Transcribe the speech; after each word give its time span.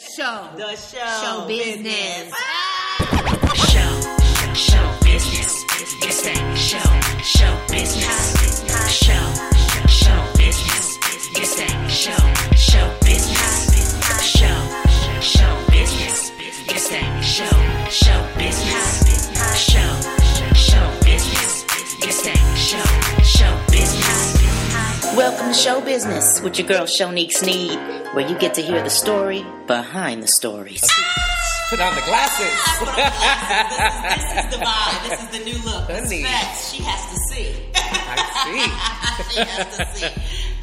show. 0.00 0.48
The 0.56 0.76
show. 0.76 1.06
Show 1.22 1.46
business. 1.46 2.32
Show, 3.54 4.00
show 4.54 4.98
business. 5.04 5.64
It's 6.02 6.22
that 6.22 6.56
show, 6.56 7.22
show 7.22 7.66
business. 7.68 8.64
Show, 8.92 9.12
show 9.12 9.49
Welcome 25.20 25.48
to 25.48 25.54
Show 25.54 25.82
Business 25.82 26.40
with 26.40 26.58
your 26.58 26.66
girl 26.66 26.86
Shonique 26.86 27.32
Sneed, 27.32 27.78
where 28.14 28.26
you 28.26 28.38
get 28.38 28.54
to 28.54 28.62
hear 28.62 28.82
the 28.82 28.88
story 28.88 29.44
behind 29.66 30.22
the 30.22 30.26
stories. 30.26 30.80
Put 31.68 31.78
on 31.78 31.94
the 31.94 32.00
glasses. 32.00 32.56
This 34.16 34.44
is 34.44 34.58
the 34.58 34.64
vibe. 34.64 35.08
This 35.10 35.20
is 35.22 35.28
the 35.28 35.44
new 35.44 35.70
look. 35.70 35.88
This 35.88 36.04
Honey. 36.04 36.22
facts. 36.22 36.72
She 36.72 36.82
has 36.84 37.04
to 37.12 37.18
see. 37.28 37.54
I 37.74 38.16
see. 39.28 39.34
she 39.34 39.40
has 39.44 39.76
to 39.76 39.84
see. 39.94 40.06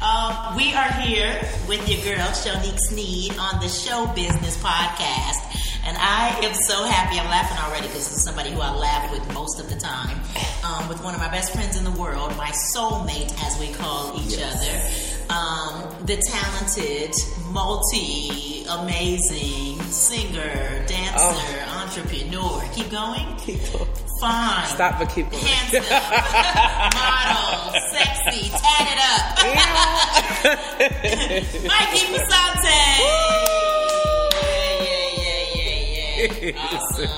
Um, 0.02 0.56
we 0.56 0.74
are 0.74 0.90
here 1.06 1.40
with 1.68 1.88
your 1.88 2.16
girl 2.16 2.26
Shonique 2.26 2.80
Sneed 2.80 3.38
on 3.38 3.60
the 3.60 3.68
Show 3.68 4.06
Business 4.16 4.56
Podcast, 4.60 5.54
and 5.84 5.96
I 5.98 6.38
am 6.42 6.54
so 6.54 6.84
happy. 6.84 7.18
I'm 7.18 7.28
laughing 7.28 7.58
already 7.58 7.86
because 7.86 8.08
this 8.08 8.16
is 8.18 8.24
somebody 8.24 8.50
who 8.50 8.60
I 8.60 8.74
laugh 8.74 9.10
with 9.10 9.34
most 9.34 9.60
of 9.60 9.68
the 9.68 9.76
time. 9.76 10.18
Um, 10.64 10.88
with 10.88 11.02
one 11.02 11.14
of 11.14 11.20
my 11.20 11.28
best 11.30 11.52
friends 11.54 11.76
in 11.76 11.84
the 11.84 11.90
world, 11.92 12.36
my 12.36 12.50
soulmate, 12.74 13.32
as 13.44 13.58
we 13.58 13.72
call 13.74 14.18
each 14.20 14.38
other. 14.38 15.08
Um, 15.30 16.06
the 16.06 16.16
talented, 16.16 17.14
multi, 17.52 18.64
amazing 18.68 19.80
singer, 19.90 20.84
dancer, 20.86 21.64
entrepreneur. 21.76 22.62
Keep 22.74 22.90
going. 22.90 23.36
Keep 23.38 23.60
going. 23.72 23.88
Fine. 24.20 24.66
Stop 24.66 24.98
but 24.98 25.08
keep 25.10 25.30
going. 25.30 25.44
Handsome, 25.44 25.84
model, 26.98 27.70
sexy, 27.94 28.50
tatted 28.50 28.98
up. 28.98 29.38
Mikey 31.70 31.97
Awesome. 36.58 37.08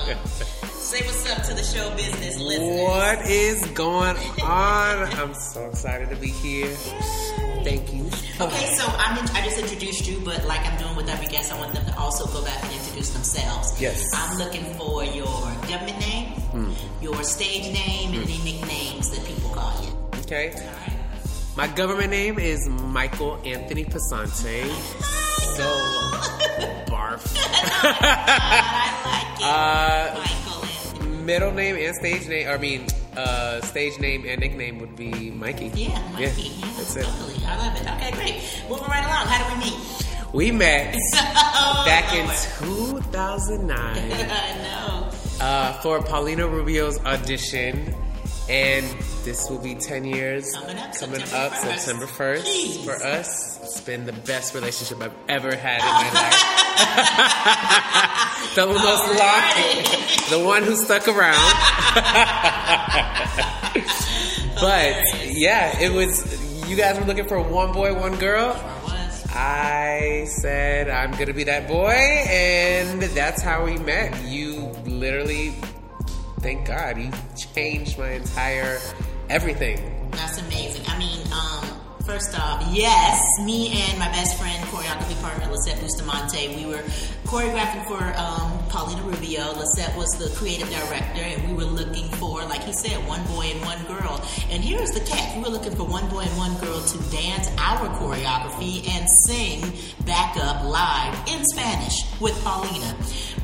Say 0.69 1.05
what's 1.05 1.29
up 1.31 1.43
to 1.43 1.53
the 1.53 1.63
show 1.63 1.89
business 1.95 2.37
listeners. 2.37 2.81
What 2.81 3.25
is 3.25 3.65
going 3.71 4.17
on? 4.41 5.03
I'm 5.13 5.33
so 5.33 5.67
excited 5.69 6.09
to 6.09 6.15
be 6.15 6.27
here. 6.27 6.67
Thank 7.63 7.93
you. 7.93 8.05
Okay, 8.39 8.73
so 8.73 8.85
I'm 8.97 9.17
in, 9.17 9.25
I 9.35 9.41
just 9.43 9.57
introduced 9.59 10.07
you, 10.07 10.19
but 10.23 10.45
like 10.45 10.61
I'm 10.65 10.77
doing 10.79 10.95
with 10.95 11.09
every 11.09 11.27
guest, 11.27 11.53
I 11.53 11.59
want 11.59 11.73
them 11.73 11.85
to 11.85 11.97
also 11.97 12.25
go 12.27 12.43
back 12.43 12.63
and 12.63 12.73
introduce 12.73 13.11
themselves. 13.11 13.79
Yes. 13.79 14.11
I'm 14.13 14.37
looking 14.37 14.65
for 14.75 15.03
your 15.03 15.25
government 15.67 15.99
name, 15.99 16.27
hmm. 16.51 16.71
your 17.03 17.23
stage 17.23 17.71
name, 17.73 18.13
and 18.13 18.23
any 18.23 18.37
hmm. 18.37 18.45
nicknames 18.45 19.09
that 19.11 19.25
people 19.25 19.49
call 19.51 19.83
you. 19.83 19.91
Okay. 20.21 20.53
My 21.55 21.67
government 21.67 22.09
name 22.11 22.39
is 22.39 22.67
Michael 22.67 23.39
Anthony 23.45 23.85
Pasante. 23.85 24.69
So, 25.55 25.67
barf. 26.91 27.21
I 29.43 30.13
like 30.13 30.31
it. 30.31 30.47
Uh, 30.47 30.99
Michael 30.99 31.01
and 31.01 31.25
Middle 31.25 31.51
name 31.51 31.75
and 31.75 31.95
stage 31.95 32.27
name, 32.27 32.47
I 32.49 32.57
mean, 32.57 32.87
uh, 33.15 33.61
stage 33.61 33.99
name 33.99 34.25
and 34.27 34.39
nickname 34.39 34.79
would 34.79 34.95
be 34.95 35.31
Mikey. 35.31 35.67
yeah, 35.75 35.99
Mikey. 36.13 36.23
Yeah, 36.23 36.29
Yeah, 36.59 36.71
that's 36.77 36.95
it. 36.95 37.05
I 37.45 37.57
love 37.57 37.75
it. 37.79 37.87
Okay, 37.91 38.11
great. 38.11 38.63
Moving 38.69 38.87
right 38.87 39.05
along. 39.05 39.27
How 39.27 39.47
do 39.49 39.55
we 39.59 39.65
meet? 39.71 40.07
We 40.33 40.51
met 40.51 40.95
Oh, 41.15 41.83
back 41.85 42.13
in 42.13 42.25
2009. 42.65 43.69
I 43.77 44.57
know. 44.63 45.09
uh, 45.41 45.73
for 45.81 46.01
Paulina 46.01 46.47
Rubio's 46.47 46.97
audition, 47.05 47.93
and 48.49 48.85
this 49.23 49.49
will 49.49 49.59
be 49.59 49.75
10 49.75 50.05
years 50.05 50.51
Coming 50.53 50.77
up 50.77 50.93
coming 50.95 51.19
September 51.19 51.35
up 51.35 51.51
1st. 51.51 51.77
September 51.79 52.05
1st 52.05 52.43
Jeez. 52.45 52.85
for 52.85 53.03
us. 53.03 53.59
It's 53.61 53.81
been 53.81 54.05
the 54.05 54.13
best 54.13 54.55
relationship 54.55 55.01
I've 55.01 55.13
ever 55.29 55.53
had 55.55 55.79
in 55.81 55.85
my 56.13 56.21
life. 56.21 56.60
the 58.55 58.65
most 58.67 59.03
Alrighty. 59.03 59.19
long, 59.19 60.29
the 60.29 60.39
one 60.45 60.63
who 60.63 60.75
stuck 60.75 61.07
around. 61.07 61.35
but 64.61 64.95
yeah, 65.25 65.77
it 65.79 65.91
was. 65.91 66.39
You 66.69 66.75
guys 66.77 66.97
were 66.97 67.05
looking 67.05 67.27
for 67.27 67.41
one 67.41 67.73
boy, 67.73 67.93
one 67.93 68.15
girl. 68.17 68.55
I. 69.33 70.21
I 70.21 70.25
said 70.25 70.89
I'm 70.89 71.11
gonna 71.11 71.33
be 71.33 71.43
that 71.45 71.67
boy, 71.67 71.91
and 71.91 73.01
that's 73.01 73.41
how 73.41 73.65
we 73.65 73.77
met. 73.77 74.21
You 74.23 74.71
literally, 74.85 75.53
thank 76.41 76.67
God, 76.67 76.97
you 76.97 77.11
changed 77.35 77.97
my 77.97 78.11
entire 78.11 78.79
everything. 79.29 80.09
That's 80.11 80.37
amazing. 80.39 80.83
I 80.87 80.97
mean, 80.99 81.21
um, 81.33 81.70
first 82.11 82.37
off, 82.37 82.61
yes, 82.73 83.23
me 83.45 83.71
and 83.71 83.97
my 83.97 84.09
best 84.09 84.37
friend, 84.37 84.61
choreography 84.65 85.19
partner 85.21 85.49
Lisette 85.49 85.79
Bustamante, 85.79 86.49
we 86.57 86.65
were 86.65 86.83
choreographing 87.23 87.87
for 87.87 88.03
um, 88.19 88.51
Paulina 88.67 89.01
Rubio. 89.03 89.53
Lisette 89.53 89.95
was 89.95 90.09
the 90.19 90.27
creative 90.35 90.69
director, 90.69 91.21
and 91.21 91.47
we 91.47 91.53
were 91.55 91.71
looking 91.71 92.09
for, 92.19 92.43
like 92.43 92.63
he 92.63 92.73
said, 92.73 92.97
one 93.07 93.23
boy 93.27 93.45
and 93.53 93.61
one 93.61 93.81
girl. 93.85 94.21
And 94.49 94.61
here's 94.61 94.91
the 94.91 94.99
catch: 94.99 95.37
we 95.37 95.43
were 95.43 95.55
looking 95.55 95.73
for 95.73 95.85
one 95.85 96.09
boy 96.09 96.23
and 96.27 96.37
one 96.37 96.53
girl 96.59 96.81
to 96.81 96.97
dance 97.15 97.47
our 97.57 97.87
choreography 97.95 98.85
and 98.89 99.07
sing 99.25 99.71
backup 100.05 100.65
live 100.65 101.15
in 101.29 101.45
Spanish 101.45 102.03
with 102.19 102.35
Paulina. 102.43 102.93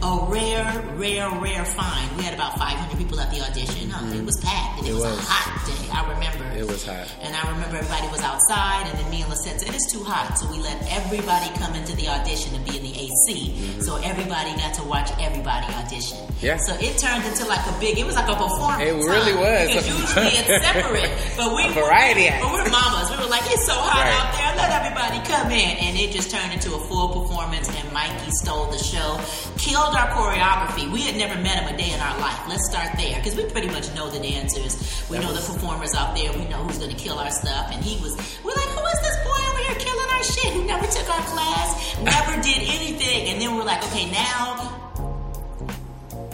A 0.04 0.28
rare, 0.30 0.94
rare, 0.96 1.30
rare 1.42 1.66
find. 1.66 2.06
We 2.18 2.24
had 2.24 2.36
about 2.36 2.54
500 2.60 2.98
people 2.98 3.20
at 3.20 3.32
the 3.34 3.42
audition. 3.42 3.92
Um, 3.94 4.14
It 4.14 4.24
was 4.24 4.38
packed, 4.46 4.80
and 4.80 4.88
it, 4.88 4.92
It 4.92 4.94
was, 4.94 5.04
a 5.06 5.16
hot 5.26 5.50
day. 5.66 5.90
I 5.90 6.06
remember. 6.14 6.46
It 6.54 6.68
was 6.70 6.86
hot. 6.86 7.10
And 7.22 7.34
I 7.36 7.42
remember 7.50 7.78
everybody 7.82 8.06
was 8.14 8.22
outside, 8.22 8.86
and 8.90 8.94
then 9.00 9.10
me 9.10 9.22
and 9.26 9.30
Lisette 9.34 9.60
said, 9.60 9.74
It's 9.74 9.90
too 9.92 10.04
hot. 10.06 10.38
So 10.38 10.46
we 10.54 10.60
let 10.62 10.78
everybody 10.94 11.50
come 11.58 11.74
into 11.74 11.96
the 11.98 12.08
audition 12.14 12.54
and 12.54 12.62
be 12.64 12.78
in 12.78 12.84
the 12.86 12.94
AC. 12.94 13.82
So 13.82 13.98
everybody 13.98 14.54
got 14.62 14.76
to 14.78 14.84
watch 14.86 15.10
everybody 15.20 15.66
audition. 15.74 16.18
Mm-hmm. 16.22 16.46
Yeah. 16.46 16.58
So 16.62 16.78
it 16.78 16.94
turned 17.02 17.26
into 17.26 17.50
like 17.50 17.66
a 17.66 17.74
big, 17.82 17.98
it 17.98 18.06
was 18.06 18.14
like 18.14 18.30
a 18.30 18.38
performance. 18.38 18.86
It 18.86 18.94
really 19.02 19.34
huh? 19.34 19.50
was. 19.50 19.66
Because 19.66 19.88
usually 19.90 20.34
it's 20.46 20.54
separate. 20.70 21.10
But 21.42 21.58
we 21.58 21.66
A 21.66 21.74
variety. 21.74 22.30
But 22.38 22.54
we're 22.54 22.70
mamas. 22.70 23.10
We 23.10 23.18
were 23.18 23.30
like, 23.34 23.50
It's 23.50 23.66
so 23.66 23.74
hot 23.74 23.98
Right. 23.98 24.14
out 24.14 24.30
there. 24.38 24.52
Let 24.62 24.70
everybody 24.78 25.18
come 25.26 25.50
in. 25.50 25.74
And 25.90 25.98
it 25.98 26.14
just 26.14 26.30
turned 26.30 26.54
into 26.54 26.78
a 26.78 26.82
full 26.86 27.10
performance, 27.26 27.66
and 27.74 27.86
Mikey 27.94 28.30
stole 28.46 28.70
the 28.70 28.78
show, 28.78 29.18
killed 29.58 29.87
our 29.96 30.10
choreography. 30.10 30.92
We 30.92 31.02
had 31.02 31.16
never 31.16 31.36
met 31.42 31.64
him 31.64 31.74
a 31.74 31.78
day 31.78 31.92
in 31.92 32.00
our 32.00 32.20
life. 32.20 32.40
Let's 32.48 32.70
start 32.70 32.98
there. 32.98 33.16
Because 33.18 33.36
we 33.36 33.46
pretty 33.46 33.68
much 33.68 33.94
know 33.96 34.10
the 34.10 34.20
dancers. 34.20 35.06
We 35.10 35.20
know 35.20 35.34
the 35.34 35.42
performers 35.42 35.94
out 35.94 36.16
there. 36.16 36.32
We 36.34 36.46
know 36.46 36.64
who's 36.64 36.78
going 36.78 36.96
to 36.96 36.98
kill 36.98 37.20
our 37.20 37.32
stuff. 37.32 37.70
And 37.72 37.84
he 37.84 38.02
was, 38.02 38.16
we're 38.44 38.56
like, 38.56 38.70
who 38.70 38.86
is 38.86 39.00
this 39.02 39.18
boy 39.24 39.40
over 39.52 39.62
here 39.68 39.76
killing 39.80 40.10
our 40.12 40.24
shit 40.24 40.54
who 40.54 40.64
never 40.66 40.86
took 40.88 41.10
our 41.10 41.24
class, 41.30 41.98
never 42.02 42.42
did 42.42 42.62
anything? 42.68 43.30
And 43.30 43.42
then 43.42 43.56
we're 43.56 43.66
like, 43.66 43.84
okay, 43.92 44.10
now, 44.12 44.74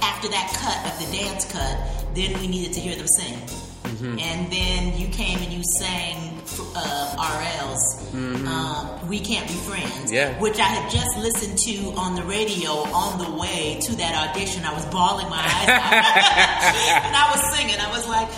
after 0.02 0.28
that 0.30 0.54
cut 0.56 0.80
of 0.92 1.00
the 1.00 1.18
dance 1.18 1.52
cut, 1.52 1.78
then 2.16 2.40
we 2.40 2.48
needed 2.48 2.74
to 2.74 2.80
hear 2.80 2.96
them 2.96 3.08
sing. 3.08 3.36
Mm-hmm. 3.36 4.20
And 4.20 4.52
then 4.52 4.98
you 4.98 5.08
came 5.08 5.40
and 5.40 5.52
you 5.52 5.62
sang 5.78 6.33
uh, 6.60 7.16
RL's 7.18 8.14
um, 8.14 9.08
We 9.10 9.20
Can't 9.20 9.48
Be 9.48 9.54
Friends, 9.54 10.12
Yeah. 10.12 10.40
which 10.40 10.60
I 10.60 10.64
had 10.64 10.90
just 10.92 11.18
listened 11.18 11.58
to 11.60 11.94
on 12.00 12.16
the 12.16 12.24
radio 12.24 12.72
on 12.72 13.18
the 13.20 13.30
way 13.38 13.80
to 13.82 13.96
that 13.98 14.30
audition. 14.30 14.64
I 14.66 14.74
was 14.74 14.86
bawling 14.88 15.30
my 15.30 15.38
eyes 15.42 15.70
out. 15.70 17.04
and 17.06 17.16
I 17.16 17.32
was 17.36 17.42
singing. 17.58 17.80
I 17.80 17.90
was 17.92 18.08
like, 18.08 18.30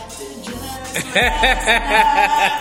"Just 0.44 0.62
last 0.62 1.06
night." 1.06 1.16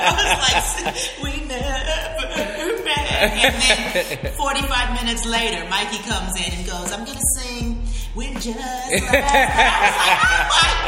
I 0.04 0.10
was 0.19 0.82
like, 0.84 0.97
we 1.22 1.32
never 1.47 2.82
met. 2.84 3.04
And 3.14 4.22
then 4.22 4.32
45 4.32 5.03
minutes 5.03 5.25
later, 5.26 5.69
Mikey 5.70 5.98
comes 6.09 6.37
in 6.37 6.53
and 6.53 6.66
goes, 6.66 6.93
I'm 6.93 7.05
going 7.05 7.19
to 7.19 7.25
sing 7.40 7.82
We 8.17 8.32
Just 8.34 8.58
Last 8.58 8.93
I 8.93 9.00
was 9.00 9.02
like, 9.12 9.25
oh 10.50 10.58
my 10.75 10.82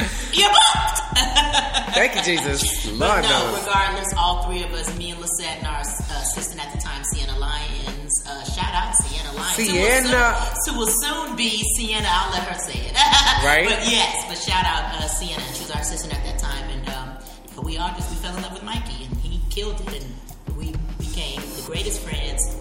God! 0.00 0.08
You're 0.34 0.50
booked! 0.50 1.00
Thank 1.14 2.16
you, 2.16 2.22
Jesus. 2.22 2.86
Lord 2.86 2.98
But 3.00 3.22
no, 3.22 3.28
knows. 3.52 3.60
regardless, 3.66 4.14
all 4.16 4.42
three 4.44 4.62
of 4.64 4.72
us, 4.72 4.96
me 4.98 5.12
and 5.12 5.20
Lisette 5.20 5.58
and 5.58 5.66
our 5.66 5.78
uh, 5.78 6.22
assistant 6.22 6.64
at 6.64 6.72
the 6.72 6.78
time, 6.80 7.04
Sienna 7.04 7.38
Lyons, 7.38 8.24
uh, 8.26 8.44
shout 8.44 8.74
out 8.74 8.94
Sienna 8.96 9.32
Lyons. 9.32 9.56
who 9.56 9.62
will 9.62 9.84
Sienna. 9.86 10.46
soon- 10.64 10.74
Who 10.74 10.80
will 10.80 10.86
soon 10.88 11.36
be 11.36 11.62
Sienna, 11.76 12.08
I'll 12.10 12.32
let 12.32 12.42
her 12.48 12.58
say 12.58 12.78
it. 12.80 12.92
Right. 13.44 13.68
But 13.68 13.88
yes, 13.90 14.24
but 14.28 14.38
shout 14.38 14.64
out 14.64 14.94
uh, 14.94 15.06
Sienna. 15.06 15.42
She 15.54 15.62
was 15.64 15.70
our 15.70 15.82
assistant 15.82 16.14
at 16.14 16.24
that 16.24 16.38
time. 16.38 16.70
And 16.70 16.88
um, 16.88 17.64
we 17.64 17.76
all 17.78 17.90
just, 17.94 18.10
we 18.10 18.16
fell 18.16 18.34
in 18.36 18.42
love 18.42 18.52
with 18.54 18.62
Mikey 18.64 19.04
and 19.04 19.16
he 19.18 19.40
killed 19.50 19.80
it. 19.92 20.02
And 20.02 20.56
we 20.56 20.72
became 20.98 21.40
the 21.40 21.62
greatest 21.66 22.00
friends. 22.00 22.56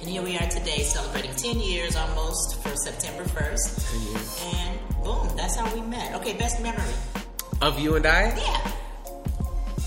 And 0.00 0.08
here 0.08 0.22
we 0.22 0.36
are 0.36 0.48
today 0.48 0.82
celebrating 0.82 1.34
10 1.34 1.58
years 1.60 1.96
almost 1.96 2.62
for 2.62 2.74
September 2.76 3.24
1st. 3.24 4.54
And 4.54 4.78
boom, 5.04 5.28
that's 5.36 5.56
how 5.56 5.72
we 5.74 5.80
met. 5.82 6.14
Okay, 6.16 6.34
best 6.34 6.60
memory. 6.62 6.94
Of 7.62 7.78
you 7.78 7.94
and 7.96 8.04
I? 8.06 8.34
Yeah. 8.36 8.72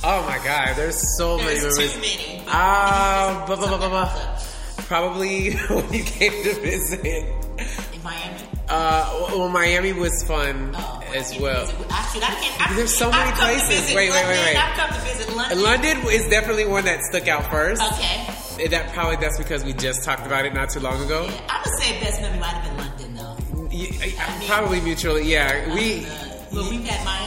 Oh 0.03 0.23
my 0.27 0.37
God, 0.45 0.75
there's 0.77 1.17
so 1.17 1.37
many 1.37 1.59
There's 1.59 1.77
memories. 1.77 1.93
too 1.93 1.99
many. 1.99 2.43
Ah, 2.47 3.43
blah, 3.47 3.55
blah, 3.55 3.67
blah, 3.67 3.77
blah, 3.77 3.89
blah. 3.89 4.39
Probably 4.85 5.53
when 5.69 5.91
you 5.93 6.03
came 6.03 6.31
to 6.43 6.53
visit. 6.61 7.03
In 7.05 8.03
Miami. 8.03 8.37
Uh, 8.69 9.27
well, 9.31 9.49
Miami 9.49 9.93
was 9.93 10.23
fun 10.23 10.71
Oh, 10.75 11.03
as 11.13 11.37
well. 11.39 11.67
Actually, 11.89 12.23
I 12.23 12.27
can't. 12.39 12.71
I, 12.71 12.75
There's 12.75 12.93
so 12.93 13.09
many 13.11 13.23
I've 13.23 13.37
come 13.37 13.49
to 13.49 13.59
places. 13.65 13.95
Wait, 13.95 14.09
wait, 14.09 14.25
wait, 14.25 14.39
wait. 14.45 14.55
I've 14.57 14.77
come 14.77 14.89
to 14.95 15.01
visit 15.07 15.35
London. 15.35 15.61
London 15.63 15.97
is 16.07 16.27
definitely 16.29 16.65
one 16.65 16.85
that 16.85 17.01
stuck 17.03 17.27
out 17.27 17.49
first. 17.51 17.81
Okay. 17.93 18.63
And 18.63 18.71
that 18.73 18.93
probably 18.93 19.17
that's 19.17 19.37
because 19.37 19.63
we 19.65 19.73
just 19.73 20.03
talked 20.03 20.25
about 20.25 20.45
it 20.45 20.53
not 20.53 20.69
too 20.69 20.79
long 20.79 21.03
ago. 21.03 21.27
I 21.49 21.61
would 21.65 21.83
say 21.83 21.99
best 21.99 22.21
memory 22.21 22.39
might 22.39 22.47
have 22.53 22.63
been 22.63 22.77
London 22.77 23.15
though. 23.15 23.67
Y- 23.75 24.13
I- 24.17 24.45
Probably 24.47 24.79
mutually, 24.81 25.23
yeah. 25.29 25.73
We 25.75 26.05
Uh, 26.05 26.09
well, 26.53 26.69
we've 26.69 26.85
had 26.85 27.03
Miami. 27.03 27.24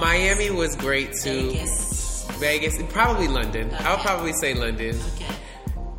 Miami 0.00 0.50
was 0.50 0.76
great 0.76 1.12
too. 1.14 1.50
Vegas. 1.50 2.26
Vegas, 2.38 2.82
probably 2.90 3.28
London. 3.28 3.70
I'll 3.80 3.98
probably 3.98 4.32
say 4.34 4.54
London 4.54 4.98
Okay. 5.14 5.32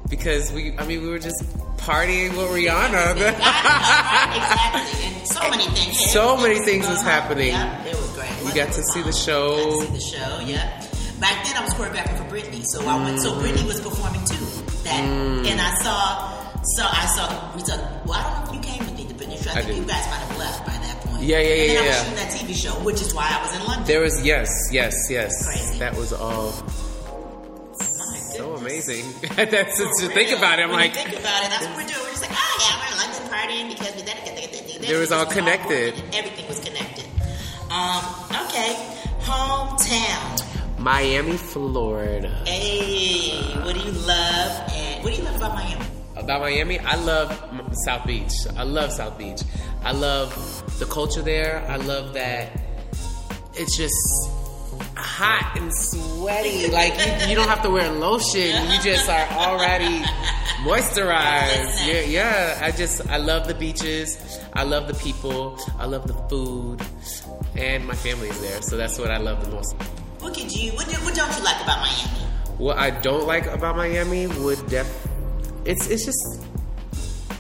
because 0.10 0.52
we. 0.52 0.78
I 0.78 0.86
mean, 0.86 1.02
we 1.02 1.10
were 1.10 1.20
just 1.20 1.44
partying 1.78 2.32
with 2.38 2.48
Rihanna. 2.50 3.12
exactly. 3.18 5.06
And 5.18 5.28
so 5.28 5.50
many 5.50 5.66
things. 5.66 6.12
So 6.12 6.34
everything 6.36 6.54
many 6.54 6.66
things 6.66 6.88
was 6.88 7.00
uh-huh. 7.00 7.10
happening. 7.10 7.48
Yeah, 7.50 7.86
it 7.86 7.96
was 7.96 8.10
great. 8.14 8.30
You 8.46 8.54
got 8.54 8.74
to 8.74 8.84
see 8.84 9.02
the 9.02 9.12
show. 9.14 9.58
Got 9.58 9.80
to 9.80 9.86
see 9.88 9.94
the 9.94 10.18
show. 10.18 10.40
Yeah. 10.46 10.84
Back 11.20 11.46
then, 11.46 11.58
I 11.58 11.64
was 11.64 11.74
choreographing 11.74 12.18
for 12.18 12.26
Britney, 12.36 12.64
so 12.66 12.86
I 12.88 12.96
went. 13.04 13.20
So 13.22 13.32
Britney 13.42 13.66
was 13.66 13.82
performing 13.82 14.24
too. 14.26 14.46
That, 14.84 15.02
Mm. 15.04 15.48
and 15.48 15.60
I 15.60 15.74
saw. 15.82 16.62
So 16.76 16.84
I 16.86 17.06
saw. 17.08 17.56
We 17.56 17.62
saw. 17.62 17.78
Well, 18.06 18.14
I 18.14 18.24
don't 18.24 18.46
know 18.46 18.50
if 18.50 18.56
you 18.56 18.62
came 18.62 18.86
with 18.86 18.96
me 18.96 19.06
to 19.08 19.14
Britney. 19.16 19.48
I 19.48 19.60
I 19.60 19.64
think 19.64 19.78
you 19.80 19.86
guys 19.86 20.06
might 20.08 20.22
have 20.22 20.38
left 20.38 20.66
by 20.68 20.77
point. 21.18 21.28
Yeah, 21.28 21.40
yeah, 21.40 21.64
and 21.64 21.74
yeah, 21.74 21.80
I 21.80 21.82
was 21.82 21.88
yeah. 21.88 22.04
shooting 22.04 22.16
that 22.16 22.32
TV 22.32 22.56
show, 22.56 22.72
which 22.86 23.02
is 23.02 23.14
why 23.14 23.28
I 23.30 23.42
was 23.42 23.56
in 23.56 23.66
London. 23.68 23.86
there 23.88 24.02
was 24.02 24.26
yes, 24.26 24.50
yes, 24.72 24.94
yes. 25.10 25.46
Crazy. 25.46 25.80
That 25.80 25.96
was 25.98 26.14
all 26.14 26.52
so 28.38 28.56
amazing. 28.56 29.04
That's 29.36 29.78
to 29.78 30.08
think 30.10 30.38
about 30.38 30.60
it. 30.60 30.64
I'm 30.64 30.70
When 30.70 30.80
like, 30.80 30.94
think 30.94 31.10
about 31.10 31.44
it, 31.44 31.50
that's 31.50 31.66
what 31.66 31.76
we're 31.76 31.88
doing. 31.88 32.00
We're 32.04 32.12
just 32.12 32.22
like, 32.22 32.32
oh 32.34 32.58
yeah, 32.62 32.78
we're 32.80 32.92
in 32.94 32.98
London 32.98 33.24
partying 33.34 33.70
because 33.70 33.96
we 33.96 34.02
did 34.04 34.16
it. 34.82 34.88
There 34.88 35.00
was 35.00 35.12
all 35.12 35.26
connected. 35.26 35.96
Everything 36.14 36.48
was 36.48 36.60
connected. 36.60 37.06
Um, 37.72 38.04
okay, 38.46 38.76
hometown. 39.22 40.80
Miami, 40.80 41.36
Florida. 41.36 42.30
Hey, 42.46 43.42
what 43.64 43.74
do 43.76 43.82
you 43.82 43.92
love? 43.92 44.72
And 44.72 45.04
what 45.04 45.12
do 45.14 45.18
you 45.20 45.24
love 45.24 45.36
about 45.38 45.56
Miami? 45.56 45.86
About 46.16 46.42
Miami, 46.42 46.80
I 46.80 46.96
love 46.96 47.32
South 47.86 48.06
Beach. 48.06 48.32
I 48.56 48.64
love 48.64 48.92
South 48.92 49.18
Beach. 49.18 49.42
I 49.88 49.92
love 49.92 50.80
the 50.80 50.86
culture 50.86 51.22
there. 51.22 51.66
I 51.70 51.78
love 51.78 52.14
that 52.16 52.52
it's 53.54 53.78
just 53.78 53.96
hot 54.98 55.56
and 55.56 55.74
sweaty. 55.74 56.70
Like 56.70 56.94
you, 57.00 57.30
you 57.30 57.36
don't 57.36 57.48
have 57.48 57.62
to 57.62 57.70
wear 57.70 57.90
lotion. 57.90 58.70
You 58.70 58.82
just 58.82 59.08
are 59.08 59.28
already 59.32 60.04
moisturized. 60.68 61.88
Yeah, 61.88 62.02
yeah. 62.02 62.60
I 62.62 62.72
just 62.72 63.08
I 63.08 63.16
love 63.16 63.48
the 63.48 63.54
beaches. 63.54 64.18
I 64.52 64.64
love 64.64 64.90
the 64.90 64.94
people. 64.96 65.58
I 65.80 65.86
love 65.86 66.06
the 66.06 66.16
food, 66.28 66.82
and 67.56 67.88
my 67.88 67.96
family 67.96 68.28
is 68.28 68.42
there. 68.42 68.62
So 68.64 68.76
that's 68.76 69.00
what 69.00 69.10
I 69.10 69.20
love 69.20 69.46
the 69.46 69.52
most. 69.52 69.74
What 70.20 70.34
could 70.34 70.54
you? 70.54 70.74
What, 70.74 70.90
do, 70.90 70.96
what 70.98 71.16
don't 71.16 71.34
you 71.38 71.44
like 71.46 71.64
about 71.64 71.80
Miami? 71.80 72.26
What 72.58 72.78
I 72.78 72.90
don't 72.90 73.26
like 73.26 73.46
about 73.46 73.78
Miami 73.78 74.28
would 74.28 74.68
def 74.68 75.08
it's 75.64 75.88
it's 75.88 76.04
just 76.04 76.44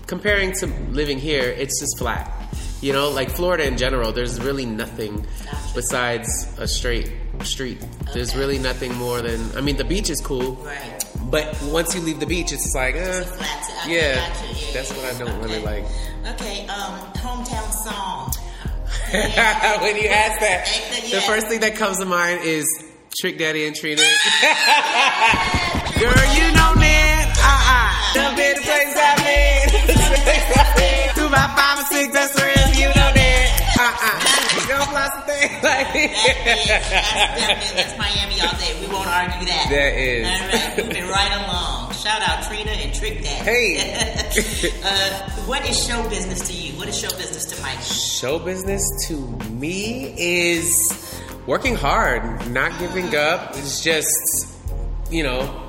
comparing 0.05 0.53
to 0.53 0.67
living 0.91 1.19
here, 1.19 1.49
it's 1.49 1.81
just 1.81 1.99
flat. 1.99 2.36
You 2.81 2.93
know, 2.93 3.09
like 3.09 3.31
Florida 3.31 3.65
in 3.65 3.77
general, 3.77 4.11
there's 4.11 4.39
really 4.39 4.65
nothing 4.65 5.25
besides 5.73 6.27
a 6.59 6.67
straight 6.67 7.11
street. 7.43 7.83
There's 8.13 8.35
really 8.35 8.59
nothing 8.59 8.93
more 8.95 9.21
than 9.21 9.55
I 9.57 9.61
mean 9.61 9.77
the 9.77 9.83
beach 9.83 10.09
is 10.09 10.21
cool, 10.21 10.53
Right. 10.57 11.03
but 11.31 11.59
once 11.63 11.95
you 11.95 12.01
leave 12.01 12.19
the 12.19 12.25
beach 12.27 12.51
it's 12.51 12.73
like 12.75 12.95
eh. 12.95 13.23
Yeah, 13.87 14.15
yeah. 14.15 14.73
that's 14.73 14.91
what 14.91 15.05
I 15.05 15.17
don't 15.17 15.41
really 15.41 15.59
like. 15.61 15.85
Okay. 16.33 16.67
Um, 16.67 16.99
hometown 17.13 17.71
song. 17.83 18.31
when 19.81 19.95
you 19.97 20.07
ask 20.09 20.39
that, 20.41 20.67
Yeah. 21.07 21.15
the 21.19 21.21
first 21.25 21.47
thing 21.47 21.59
that 21.61 21.75
comes 21.75 21.97
to 21.99 22.05
mind 22.05 22.41
is 22.43 22.65
Trick 23.19 23.37
Daddy 23.39 23.65
and 23.65 23.75
Trina. 23.75 24.01
Girl, 25.97 26.25
you 26.37 26.45
know 26.53 26.73
that. 26.77 27.25
Uh-uh. 27.41 28.13
The 28.13 28.35
better 28.37 28.61
place 28.61 28.93
I've 28.97 29.17
been. 29.25 29.65
Two 31.15 31.29
by 31.29 31.45
five 31.57 31.79
or 31.79 31.85
six 31.85 32.13
best 32.13 32.33
friends, 32.39 32.56
Know 35.07 35.15
lots 35.15 35.27
like 35.27 35.61
That 35.61 35.95
is, 35.95 36.67
that's 36.69 37.71
that's 37.73 37.97
Miami 37.97 38.41
all 38.41 38.57
day. 38.57 38.75
We 38.79 38.91
won't 38.91 39.07
argue 39.07 39.45
that. 39.47 39.67
That 39.69 39.93
is. 39.97 40.25
All 40.25 40.47
right, 40.47 40.77
moving 40.77 41.07
right 41.07 41.45
along. 41.45 41.93
Shout 41.93 42.21
out 42.21 42.43
Trina 42.45 42.71
and 42.71 42.93
Trick 42.93 43.23
Daddy. 43.23 43.43
Hey. 43.43 44.71
uh, 44.83 45.29
what 45.45 45.67
is 45.69 45.85
show 45.85 46.07
business 46.09 46.47
to 46.47 46.53
you? 46.53 46.77
What 46.77 46.87
is 46.87 46.97
show 46.97 47.09
business 47.09 47.45
to 47.45 47.61
Mike? 47.61 47.79
Show 47.81 48.39
business 48.39 48.83
to 49.07 49.17
me 49.51 50.13
is 50.17 51.21
working 51.45 51.75
hard, 51.75 52.49
not 52.51 52.77
giving 52.79 53.15
up. 53.15 53.51
It's 53.55 53.81
just, 53.81 54.57
you 55.09 55.23
know, 55.23 55.63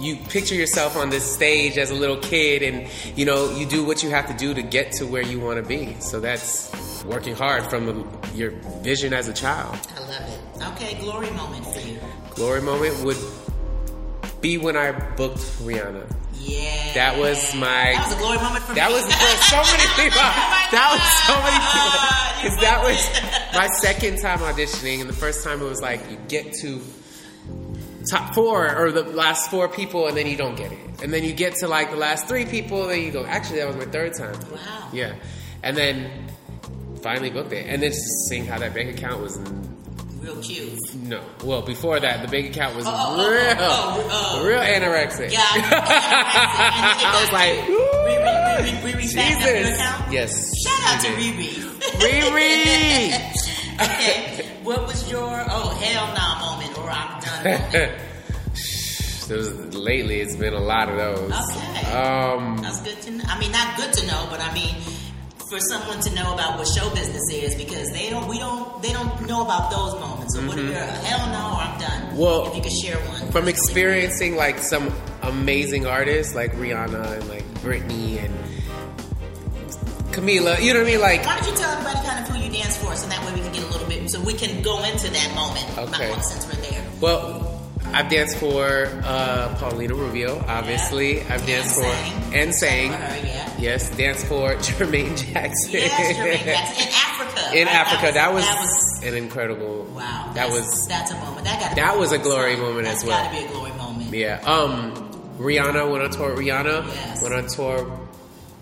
you 0.00 0.16
picture 0.16 0.54
yourself 0.54 0.96
on 0.96 1.10
this 1.10 1.24
stage 1.24 1.76
as 1.78 1.90
a 1.90 1.94
little 1.94 2.16
kid 2.16 2.62
and, 2.62 2.90
you 3.16 3.24
know, 3.24 3.50
you 3.56 3.66
do 3.66 3.84
what 3.84 4.02
you 4.02 4.10
have 4.10 4.26
to 4.28 4.34
do 4.34 4.54
to 4.54 4.62
get 4.62 4.92
to 4.92 5.06
where 5.06 5.22
you 5.22 5.38
want 5.38 5.62
to 5.62 5.68
be. 5.68 5.96
So 6.00 6.20
that's 6.20 6.70
working 7.04 7.34
hard 7.34 7.64
from 7.66 7.86
the, 7.86 8.19
your 8.34 8.50
vision 8.82 9.12
as 9.12 9.28
a 9.28 9.32
child. 9.32 9.78
I 9.96 10.00
love 10.00 10.10
it. 10.28 10.66
Okay, 10.82 11.00
glory 11.00 11.30
moment 11.32 11.66
for 11.66 11.80
you. 11.80 11.98
Glory 12.34 12.62
moment 12.62 13.02
would 13.04 13.16
be 14.40 14.56
when 14.58 14.76
I 14.76 14.92
booked 15.16 15.38
Rihanna. 15.62 16.06
Yeah. 16.38 16.92
That 16.94 17.18
was 17.18 17.54
my 17.54 17.92
That 17.92 18.06
was 18.08 18.14
a 18.16 18.18
glory 18.18 18.38
moment 18.38 18.64
for 18.64 18.74
That 18.74 18.88
me. 18.88 18.94
was 18.94 19.04
for 19.04 19.36
so 19.44 19.56
many 19.76 19.88
people. 20.02 20.20
Oh 20.22 20.68
that 20.72 20.88
was 20.96 21.04
so 21.28 21.36
many 21.44 21.60
people. 21.74 22.16
Because 22.40 22.60
that 22.62 22.82
was 22.82 23.54
my 23.54 23.66
second 23.76 24.20
time 24.22 24.38
auditioning, 24.38 25.00
and 25.00 25.08
the 25.10 25.14
first 25.14 25.44
time 25.44 25.60
it 25.60 25.64
was 25.68 25.82
like 25.82 26.00
you 26.10 26.16
get 26.28 26.54
to 26.62 26.80
top 28.10 28.34
four 28.34 28.74
or 28.74 28.90
the 28.92 29.02
last 29.02 29.50
four 29.50 29.68
people, 29.68 30.06
and 30.06 30.16
then 30.16 30.26
you 30.26 30.36
don't 30.38 30.54
get 30.56 30.72
it, 30.72 30.78
and 31.02 31.12
then 31.12 31.22
you 31.22 31.34
get 31.34 31.56
to 31.56 31.68
like 31.68 31.90
the 31.90 31.96
last 31.98 32.26
three 32.26 32.46
people, 32.46 32.82
and 32.84 32.90
then 32.92 33.02
you 33.02 33.10
go. 33.10 33.26
Actually, 33.26 33.58
that 33.58 33.66
was 33.68 33.76
my 33.76 33.84
third 33.84 34.14
time. 34.14 34.34
Wow. 34.50 34.88
Yeah, 34.94 35.14
and 35.62 35.76
then 35.76 36.10
finally 37.02 37.30
booked 37.30 37.52
it, 37.52 37.66
and 37.66 37.82
then 37.82 37.90
just 37.90 38.28
seeing 38.28 38.46
how 38.46 38.58
that 38.58 38.74
bank 38.74 38.96
account 38.96 39.22
was. 39.22 39.38
Real 40.20 40.40
cute. 40.42 40.94
No, 40.94 41.22
well, 41.44 41.62
before 41.62 41.98
that, 41.98 42.22
the 42.22 42.28
bank 42.28 42.50
account 42.50 42.76
was 42.76 42.84
Oh, 42.86 42.90
oh, 42.92 43.16
oh, 43.18 43.30
real, 43.30 43.56
oh, 43.58 44.08
oh. 44.12 44.44
real 44.46 44.58
anorexic. 44.60 45.32
Yeah. 45.32 45.40
I 45.42 47.20
was 47.22 47.32
like, 47.32 47.56
Riri, 47.64 48.82
Riri, 48.82 48.92
Riri, 48.92 49.14
backed 49.14 49.42
up 49.42 49.48
your 49.48 49.64
Jesus. 49.64 50.12
Yes. 50.12 50.52
Shout 50.62 50.94
out 50.94 51.00
to 51.02 51.08
Riri. 51.12 51.70
Riri. 52.00 53.12
okay. 53.80 54.46
What 54.62 54.86
was 54.86 55.10
your 55.10 55.24
oh 55.24 55.70
hell 55.80 56.14
nah 56.14 56.54
moment 56.54 56.78
or 56.78 56.90
I'm 56.90 57.20
done 57.20 57.44
moment? 57.44 58.02
There 59.26 59.38
was 59.38 59.74
lately. 59.74 60.20
It's 60.20 60.36
been 60.36 60.54
a 60.54 60.60
lot 60.60 60.88
of 60.88 60.96
those. 60.96 61.32
Okay. 61.32 61.92
Um, 61.92 62.58
That's 62.58 62.80
good 62.80 63.00
to 63.02 63.10
know. 63.12 63.24
I 63.28 63.38
mean, 63.38 63.52
not 63.52 63.76
good 63.76 63.92
to 63.92 64.06
know, 64.06 64.26
but 64.28 64.40
I 64.40 64.52
mean, 64.52 64.74
for 65.50 65.58
someone 65.58 65.98
to 66.00 66.14
know 66.14 66.32
about 66.32 66.56
what 66.56 66.68
show 66.68 66.88
business 66.90 67.28
is 67.32 67.56
because 67.56 67.90
they 67.90 68.08
don't, 68.08 68.28
we 68.28 68.38
don't, 68.38 68.80
they 68.82 68.92
don't 68.92 69.26
know 69.26 69.42
about 69.42 69.68
those 69.68 69.98
moments. 69.98 70.36
So 70.36 70.46
what 70.46 70.56
are 70.56 70.62
your 70.62 70.74
hell 70.74 71.26
no 71.26 71.58
or 71.58 71.60
I'm 71.60 71.80
done? 71.80 72.02
Mm-hmm. 72.02 72.16
Well, 72.18 72.46
if 72.46 72.54
you 72.54 72.62
could 72.62 72.72
share 72.72 72.96
one 73.08 73.32
from 73.32 73.48
experiencing 73.48 74.36
like 74.36 74.58
some 74.58 74.92
amazing 75.22 75.86
artists 75.86 76.36
like 76.36 76.52
Rihanna 76.52 77.18
and 77.18 77.28
like 77.28 77.44
Britney 77.54 78.24
and 78.24 78.32
Camila, 80.12 80.62
you 80.62 80.72
know 80.72 80.80
what 80.80 80.88
I 80.88 80.90
mean? 80.92 81.00
Like, 81.00 81.26
Why 81.26 81.40
don't 81.40 81.50
you 81.50 81.56
tell 81.56 81.72
everybody 81.72 82.06
kind 82.06 82.24
of 82.24 82.30
who 82.30 82.38
you 82.44 82.52
dance 82.52 82.76
for, 82.76 82.94
so 82.94 83.08
that 83.08 83.26
way 83.26 83.34
we 83.34 83.40
can 83.40 83.52
get 83.52 83.64
a 83.64 83.72
little 83.72 83.88
bit, 83.88 84.08
so 84.08 84.20
we 84.20 84.34
can 84.34 84.62
go 84.62 84.82
into 84.84 85.10
that 85.10 85.34
moment. 85.34 85.78
Okay. 85.78 86.12
Since 86.20 86.46
we're 86.46 86.62
there. 86.62 86.84
well, 87.00 87.49
I've 87.92 88.08
danced 88.10 88.38
for 88.38 88.86
uh, 89.04 89.54
Paulina 89.58 89.94
Rubio, 89.94 90.42
obviously. 90.48 91.18
Yeah. 91.18 91.34
I've 91.34 91.46
danced 91.46 91.76
And 91.78 91.84
for 91.86 91.92
sang. 91.92 92.34
and 92.34 92.54
sang. 92.54 92.92
Her, 92.92 93.26
yeah. 93.26 93.54
Yes, 93.58 93.96
danced 93.96 94.26
for 94.26 94.54
Jermaine 94.56 95.16
Jackson. 95.16 95.70
Yes, 95.72 96.16
Jermaine 96.16 96.44
Jackson. 96.44 96.82
In 96.86 96.88
Africa. 96.94 97.56
In 97.58 97.66
right? 97.66 97.74
Africa, 97.76 98.12
that 98.14 98.32
was, 98.32 98.44
that 98.44 98.58
was 98.60 99.02
an 99.04 99.14
incredible. 99.16 99.84
wow. 99.94 100.30
That 100.34 100.50
was 100.50 100.86
that's 100.88 101.10
a 101.10 101.14
moment. 101.18 101.44
That 101.44 101.60
got 101.60 101.76
that 101.76 101.98
was 101.98 102.12
a 102.12 102.18
glory 102.18 102.56
moment 102.56 102.84
That's 102.84 103.02
as 103.02 103.08
well. 103.08 103.22
Got 103.24 103.32
to 103.34 103.38
be 103.40 103.44
a 103.46 103.48
glory 103.48 103.72
moment. 103.72 104.10
Yeah. 104.14 104.40
Um, 104.44 104.92
Rihanna 105.38 105.90
went 105.90 106.04
on 106.04 106.10
tour. 106.10 106.36
Rihanna 106.36 106.86
Yes. 106.86 107.22
went 107.22 107.34
on 107.34 107.46
tour 107.48 108.00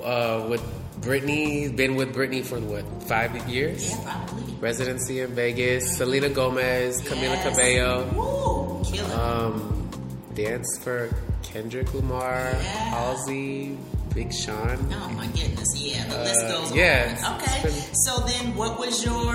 uh, 0.02 0.47
with 0.49 0.62
Britney. 1.00 1.75
Been 1.75 1.97
with 1.97 2.14
Britney 2.14 2.44
for 2.44 2.58
what 2.61 2.85
five 3.04 3.49
years? 3.49 3.90
Yeah, 3.90 4.00
probably. 4.26 4.54
Residency 4.54 5.20
in 5.20 5.35
Vegas. 5.35 5.97
Selena 5.97 6.28
Gomez, 6.28 7.02
Camila 7.02 7.35
Yes. 7.35 7.49
Cabello. 7.49 8.04
Woo, 8.14 8.47
killing. 8.85 9.12
Um, 9.12 9.88
dance 10.35 10.78
for 10.82 11.11
Kendrick 11.42 11.92
Lamar, 11.94 12.50
Yeah. 12.52 12.61
Halsey, 12.62 13.76
Big 14.14 14.32
Sean. 14.32 14.78
Oh 14.92 15.08
my 15.16 15.26
goodness, 15.28 15.68
yeah, 15.76 16.06
the 16.08 16.18
list 16.18 16.40
Uh, 16.44 16.52
goes 16.52 16.75
yeah, 16.75 17.18
on. 17.26 17.40
Okay, 17.40 17.70
so 17.92 18.18
then 18.20 18.54
what 18.56 18.78
was 18.78 19.04
your, 19.04 19.35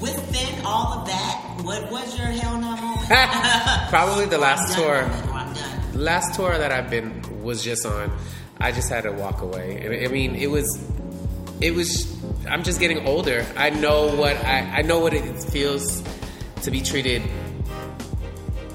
within 0.00 0.64
all 0.64 0.98
of 1.00 1.06
that, 1.06 1.56
what 1.62 1.90
was 1.90 2.16
your 2.18 2.26
hell 2.28 2.58
no 2.58 2.76
moment? 2.76 3.08
Probably 3.90 4.26
the 4.26 4.38
last 4.48 4.76
I'm 4.78 4.82
tour. 4.82 6.00
last 6.00 6.34
tour 6.34 6.56
that 6.58 6.72
I've 6.72 6.90
been 6.90 7.22
was 7.42 7.62
just 7.62 7.84
on. 7.86 8.10
I 8.60 8.70
just 8.72 8.88
had 8.88 9.02
to 9.02 9.12
walk 9.12 9.42
away. 9.42 10.04
I 10.04 10.08
mean, 10.08 10.36
it 10.36 10.48
was, 10.50 10.66
it 11.60 11.74
was. 11.74 12.06
I'm 12.48 12.62
just 12.62 12.78
getting 12.80 13.06
older. 13.06 13.44
I 13.56 13.70
know 13.70 14.14
what 14.14 14.36
I, 14.44 14.78
I 14.78 14.82
know 14.82 15.00
what 15.00 15.14
it 15.14 15.22
feels 15.44 16.02
to 16.62 16.70
be 16.70 16.80
treated 16.80 17.22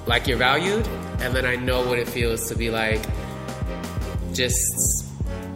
like 0.07 0.27
you're 0.27 0.37
valued, 0.37 0.87
and 1.19 1.35
then 1.35 1.45
I 1.45 1.55
know 1.55 1.85
what 1.87 1.99
it 1.99 2.07
feels 2.07 2.47
to 2.49 2.55
be 2.55 2.69
like 2.69 3.01
just 4.33 5.05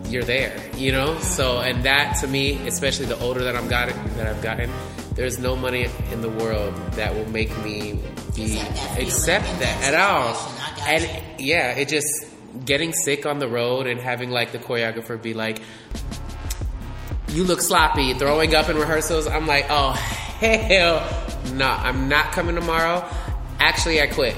you're 0.07 0.23
there, 0.23 0.53
you 0.75 0.91
know. 0.91 1.17
So, 1.19 1.59
and 1.59 1.83
that 1.83 2.17
to 2.21 2.27
me, 2.27 2.67
especially 2.67 3.05
the 3.05 3.19
older 3.19 3.43
that 3.43 3.55
I'm 3.55 3.67
gotten, 3.67 3.95
that 4.17 4.27
I've 4.27 4.41
gotten, 4.41 4.69
there's 5.15 5.39
no 5.39 5.55
money 5.55 5.87
in 6.11 6.21
the 6.21 6.29
world 6.29 6.73
that 6.93 7.13
will 7.15 7.29
make 7.29 7.55
me 7.63 7.99
be 8.35 8.59
Accept 8.59 8.75
that 8.75 8.89
feeling 8.95 9.07
accept 9.07 9.49
in 9.49 9.59
that 9.59 9.83
at 9.93 9.95
all. 9.95 10.33
situation. 10.35 10.61
I 10.61 10.77
got 10.77 10.87
And 10.89 11.41
yeah, 11.41 11.71
it 11.77 11.87
just 11.89 12.07
getting 12.65 12.91
sick 12.93 13.25
on 13.25 13.39
the 13.39 13.47
road 13.47 13.87
and 13.87 13.99
having 13.99 14.29
like 14.31 14.51
the 14.51 14.59
choreographer 14.59 15.21
be 15.21 15.33
like, 15.33 15.61
"You 17.29 17.43
look 17.45 17.61
sloppy," 17.61 18.13
throwing 18.13 18.53
up 18.55 18.69
in 18.69 18.77
rehearsals. 18.77 19.27
I'm 19.27 19.47
like, 19.47 19.65
"Oh 19.69 19.91
hell 20.39 21.01
no! 21.53 21.67
I'm 21.69 22.09
not 22.09 22.31
coming 22.33 22.55
tomorrow." 22.55 23.05
Actually, 23.61 24.01
I 24.01 24.07
quit. 24.07 24.35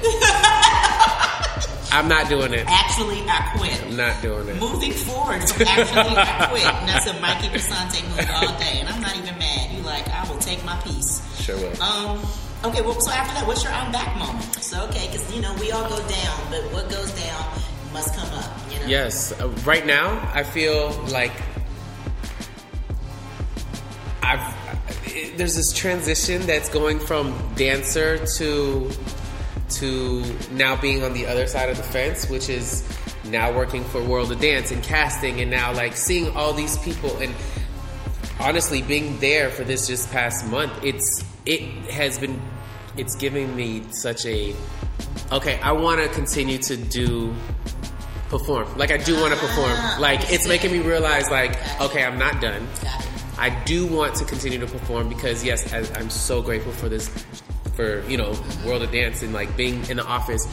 I'm 1.94 2.10
not 2.10 2.28
doing 2.28 2.54
it. 2.54 2.66
Actually, 2.68 3.22
I 3.22 3.54
quit. 3.56 3.82
I'm 3.84 3.96
not 3.96 4.22
doing 4.22 4.50
it. 4.50 4.60
Moving 4.60 4.92
forward, 4.92 5.42
from 5.48 5.68
actually 5.68 6.18
I 6.18 6.48
quit. 6.50 6.66
And 6.66 6.90
that's 6.90 7.08
a 7.08 7.14
Mikey 7.22 7.48
Basante 7.48 8.04
move 8.10 8.30
all 8.36 8.60
day. 8.60 8.80
And 8.82 8.90
I'm 8.90 9.02
not 9.02 9.16
even 9.16 9.38
mad. 9.40 9.72
You 9.72 9.82
like, 9.84 10.08
I 10.10 10.30
will 10.30 10.40
take 10.40 10.64
my 10.66 10.76
piece. 10.82 11.22
Sure 11.42 11.56
will. 11.56 11.82
Um, 11.82 12.20
okay, 12.66 12.82
well, 12.82 13.00
so 13.00 13.12
after 13.12 13.34
that, 13.36 13.48
what's 13.48 13.64
your 13.64 13.72
I'm 13.72 13.92
back 13.94 14.18
moment? 14.18 14.44
So, 14.56 14.84
okay, 14.88 15.08
because, 15.08 15.34
you 15.34 15.42
know, 15.42 15.54
we 15.60 15.72
all 15.72 15.88
go 15.88 16.00
down, 16.10 16.40
but 16.50 16.64
what 16.74 16.90
goes 16.90 17.12
down 17.14 17.62
must 17.94 18.16
come 18.16 18.30
up, 18.38 18.52
you 18.72 18.80
know? 18.80 18.88
Yes. 18.88 19.32
Uh, 19.40 19.48
right 19.64 19.86
now, 19.86 20.30
I 20.34 20.44
feel 20.44 20.92
like 21.12 21.32
I've. 24.22 24.54
There's 25.38 25.56
this 25.56 25.72
transition 25.74 26.42
that's 26.48 26.70
going 26.70 27.00
from 27.00 27.34
dancer 27.56 28.26
to 28.38 28.90
to 29.80 30.24
now 30.52 30.76
being 30.76 31.04
on 31.04 31.14
the 31.14 31.26
other 31.26 31.48
side 31.48 31.70
of 31.70 31.78
the 31.78 31.84
fence, 31.84 32.30
which 32.30 32.50
is 32.50 32.84
now 33.26 33.52
working 33.56 33.84
for 33.86 34.04
World 34.04 34.32
of 34.32 34.40
Dance 34.40 34.72
and 34.72 34.84
casting, 34.84 35.42
and 35.42 35.50
now 35.50 35.74
like 35.74 35.96
seeing 35.96 36.36
all 36.36 36.54
these 36.54 36.78
people 36.80 37.16
and 37.18 37.34
honestly 38.40 38.82
being 38.82 39.20
there 39.20 39.50
for 39.50 39.64
this 39.64 39.88
just 39.88 40.12
past 40.12 40.46
month. 40.48 40.72
It's 40.84 41.24
it 41.46 41.62
has 41.92 42.18
been 42.20 42.42
it's 42.98 43.16
giving 43.16 43.56
me 43.56 43.84
such 43.92 44.26
a 44.26 44.56
okay. 45.32 45.60
I 45.62 45.72
want 45.72 46.02
to 46.02 46.10
continue 46.10 46.58
to 46.60 46.78
do 46.78 47.34
perform. 48.30 48.68
Like 48.78 48.92
I 48.92 48.98
do 48.98 49.20
want 49.20 49.34
to 49.34 49.40
perform. 49.40 49.72
Ah, 49.74 49.98
Like 50.00 50.32
it's 50.32 50.48
making 50.48 50.72
me 50.72 50.80
realize 50.80 51.30
like 51.30 51.58
okay, 51.82 52.04
I'm 52.04 52.18
not 52.18 52.42
done. 52.42 52.68
I 53.38 53.50
do 53.66 53.88
want 53.88 54.16
to 54.16 54.26
continue 54.26 54.60
to 54.60 54.68
perform 54.68 55.10
because 55.10 55.44
yes, 55.44 55.72
I'm 55.74 56.10
so 56.10 56.42
grateful 56.42 56.72
for 56.72 56.88
this, 56.88 57.10
for 57.76 58.02
you 58.08 58.18
know, 58.18 58.36
World 58.66 58.84
of 58.84 58.92
Dance 58.92 59.22
and 59.24 59.34
like 59.34 59.56
being 59.58 59.86
in 59.90 59.98
the 59.98 60.06
office, 60.06 60.48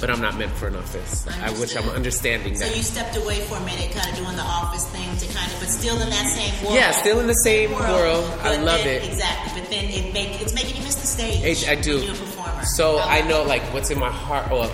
but 0.00 0.08
I'm 0.10 0.20
not 0.20 0.36
meant 0.38 0.52
for 0.52 0.68
an 0.68 0.76
office. 0.76 1.26
I 1.28 1.48
I, 1.48 1.50
wish 1.58 1.76
I'm 1.76 1.88
understand. 1.88 1.96
understanding 1.96 2.54
So 2.56 2.64
that. 2.66 2.76
you 2.76 2.82
stepped 2.82 3.16
away 3.16 3.40
for 3.42 3.56
a 3.56 3.64
minute, 3.64 3.90
kind 3.92 4.08
of 4.10 4.16
doing 4.16 4.36
the 4.36 4.42
office 4.42 4.86
thing 4.88 5.08
to 5.18 5.26
kind 5.36 5.50
of, 5.52 5.58
but 5.58 5.68
still 5.68 6.00
in 6.00 6.08
that 6.10 6.26
same 6.28 6.64
world. 6.64 6.76
Yeah, 6.76 6.92
still 6.92 7.20
in 7.20 7.26
the 7.26 7.34
same 7.34 7.72
world. 7.72 8.24
I 8.42 8.56
love 8.56 8.78
then- 8.84 9.02
it. 9.02 9.04
Exactly, 9.08 9.60
but 9.60 9.70
then 9.70 9.84
it 9.90 10.14
make, 10.14 10.40
it's 10.40 10.54
making 10.54 10.76
you 10.76 10.82
miss 10.84 10.94
the 10.96 11.06
stage. 11.06 11.42
It- 11.44 11.68
I 11.68 11.74
do. 11.74 11.98
You're 11.98 12.14
a 12.14 12.18
performer. 12.18 12.64
So 12.76 12.96
love 12.96 13.08
I 13.08 13.20
know 13.22 13.42
it. 13.42 13.48
like 13.48 13.62
what's 13.74 13.90
in 13.90 13.98
my 13.98 14.10
heart. 14.10 14.50
Well, 14.50 14.72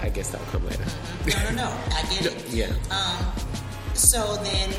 I 0.00 0.08
guess 0.08 0.30
that'll 0.30 0.46
come 0.46 0.66
later. 0.66 0.84
No, 1.26 1.50
no, 1.50 1.50
no. 1.64 1.76
I 1.92 2.02
get 2.10 2.26
it. 2.26 2.44
Yeah. 2.54 2.66
Um. 2.90 3.32
So 3.94 4.36
then, 4.42 4.70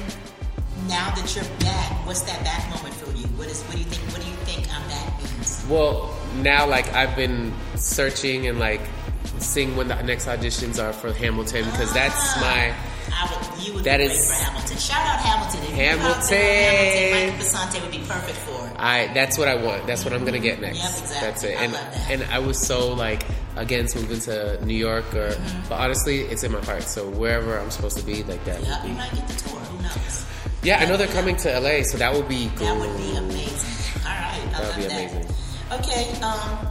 now 0.88 1.14
that 1.16 1.34
you're 1.36 1.44
back, 1.60 2.06
what's 2.06 2.22
that 2.22 2.44
back 2.44 2.70
moment 2.70 2.94
for 2.96 3.12
you? 3.16 3.26
What 3.38 3.48
is? 3.48 3.62
What 3.64 3.74
do 3.74 3.80
you 3.80 3.86
think? 3.86 4.04
What 4.12 4.22
do 4.22 4.28
you 4.28 4.36
think 4.46 4.68
I'm 4.74 4.88
back 4.90 5.24
means? 5.24 5.66
Well, 5.70 6.14
now 6.44 6.68
like 6.68 6.92
I've 6.94 7.16
been 7.16 7.54
searching 7.76 8.48
and 8.48 8.60
like 8.60 8.82
seeing 9.40 9.76
when 9.76 9.88
the 9.88 10.02
next 10.04 10.28
auditions 10.28 10.82
are 10.84 10.94
for 10.94 11.12
Hamilton 11.14 11.66
because 11.66 11.94
that's 11.94 12.16
Ah, 12.16 12.40
my 12.42 12.76
I 13.14 13.26
would. 13.32 13.64
You 13.66 13.74
would 13.76 13.84
That 13.86 13.98
be 13.98 14.08
great 14.08 14.18
for 14.18 14.34
Hamilton. 14.34 14.78
Shout 14.78 14.98
out 15.08 15.20
Hamilton. 15.20 15.64
If 15.64 15.70
Hamilton. 15.70 16.38
Hamilton, 16.38 17.30
Mike 17.30 17.40
Basante 17.42 17.82
would 17.82 17.92
be 17.92 18.00
perfect 18.08 18.38
for 18.40 18.68
it. 18.68 18.74
I 18.78 19.12
that's 19.14 19.38
what 19.38 19.48
I 19.48 19.56
want. 19.56 19.88
That's 19.88 20.04
what 20.04 20.14
I'm 20.14 20.26
gonna 20.26 20.40
get 20.40 20.60
next. 20.62 20.78
Yep, 20.78 20.90
exactly. 20.90 21.20
That's 21.22 21.44
it. 21.44 21.58
I 21.60 21.64
And 21.64 21.74
love 21.74 21.92
that. 21.94 22.12
and 22.12 22.24
I 22.32 22.40
was 22.40 22.60
so 22.60 22.94
like 22.94 23.24
against 23.56 23.96
moving 23.96 24.20
to 24.22 24.64
New 24.66 24.76
York 24.76 25.06
or 25.16 25.30
Mm-hmm. 25.30 25.70
but 25.70 25.80
honestly 25.80 26.22
it's 26.22 26.44
in 26.44 26.52
my 26.52 26.62
heart. 26.66 26.84
So 26.84 27.08
wherever 27.10 27.58
I'm 27.60 27.72
supposed 27.72 27.98
to 27.98 28.04
be, 28.06 28.24
like 28.24 28.44
that 28.46 28.62
Yeah, 28.64 28.86
you 28.86 28.94
might 28.94 29.14
get 29.14 29.28
the 29.28 29.50
tour. 29.50 29.60
Who 29.60 29.82
knows? 29.84 30.26
Yeah, 30.64 30.80
I 30.80 30.86
know 30.86 30.98
they're 30.98 31.08
coming 31.08 31.36
to 31.38 31.60
LA, 31.60 31.84
so 31.84 31.98
that 32.00 32.12
would 32.14 32.28
be 32.28 32.52
cool. 32.56 32.66
That 32.68 32.78
would 32.80 32.98
be 32.98 33.16
amazing. 33.16 34.02
All 34.04 34.12
right, 34.12 34.42
I 34.42 34.62
That 34.62 34.68
would 34.68 34.76
be 34.78 34.88
that. 34.90 35.12
amazing. 35.14 35.35
Okay, 35.80 36.10
um, 36.22 36.68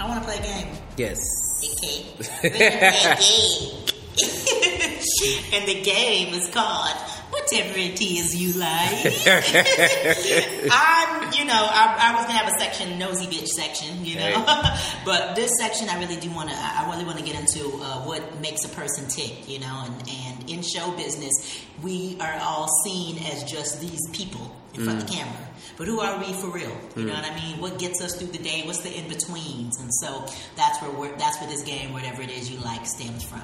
I 0.00 0.08
want 0.08 0.22
to 0.22 0.28
play 0.28 0.38
a 0.38 0.42
game. 0.42 0.74
Yes. 0.96 1.20
Okay, 1.62 2.06
we're 2.16 2.24
gonna 2.24 2.56
play 2.56 2.66
a 2.66 3.16
game, 3.20 3.84
and 5.52 5.68
the 5.68 5.82
game 5.82 6.34
is 6.34 6.48
called 6.48 6.96
whatever 7.30 7.78
it 7.78 8.00
is 8.00 8.34
you 8.34 8.58
like. 8.58 8.90
I'm, 10.70 11.32
you 11.34 11.44
know, 11.44 11.60
I, 11.60 11.96
I 12.00 12.14
was 12.16 12.24
gonna 12.26 12.38
have 12.38 12.48
a 12.54 12.58
section, 12.58 12.98
nosy 12.98 13.26
bitch 13.26 13.48
section, 13.48 14.04
you 14.04 14.16
know, 14.16 14.44
but 15.04 15.36
this 15.36 15.52
section 15.58 15.88
I 15.88 15.98
really 15.98 16.16
do 16.16 16.30
want 16.30 16.50
to, 16.50 16.56
I 16.56 16.84
I 16.84 16.90
really 16.90 17.04
want 17.04 17.18
to 17.18 17.24
get 17.24 17.38
into 17.38 17.66
uh, 17.82 18.02
what 18.02 18.40
makes 18.40 18.64
a 18.64 18.68
person 18.70 19.08
tick, 19.08 19.48
you 19.48 19.58
know, 19.58 19.84
and, 19.84 20.08
and 20.08 20.50
in 20.50 20.62
show 20.62 20.90
business, 20.92 21.64
we 21.82 22.16
are 22.20 22.38
all 22.40 22.68
seen 22.84 23.18
as 23.24 23.44
just 23.44 23.80
these 23.80 24.08
people 24.12 24.54
in 24.78 24.84
front 24.84 25.02
of 25.02 25.08
the 25.08 25.12
mm. 25.12 25.18
camera. 25.18 25.48
But 25.76 25.86
who 25.86 26.00
are 26.00 26.18
we 26.18 26.32
for 26.32 26.48
real? 26.48 26.76
You 26.96 27.04
know 27.04 27.12
mm. 27.12 27.22
what 27.22 27.30
I 27.30 27.34
mean? 27.34 27.60
What 27.60 27.78
gets 27.78 28.00
us 28.00 28.16
through 28.16 28.28
the 28.28 28.38
day? 28.38 28.62
What's 28.64 28.80
the 28.80 28.92
in 28.92 29.08
betweens? 29.08 29.80
And 29.80 29.92
so 29.94 30.26
that's 30.56 30.80
where 30.82 30.90
we're, 30.90 31.16
that's 31.16 31.40
where 31.40 31.48
this 31.48 31.62
game, 31.62 31.92
whatever 31.92 32.22
it 32.22 32.30
is 32.30 32.50
you 32.50 32.58
like, 32.60 32.84
stems 32.86 33.24
from. 33.24 33.42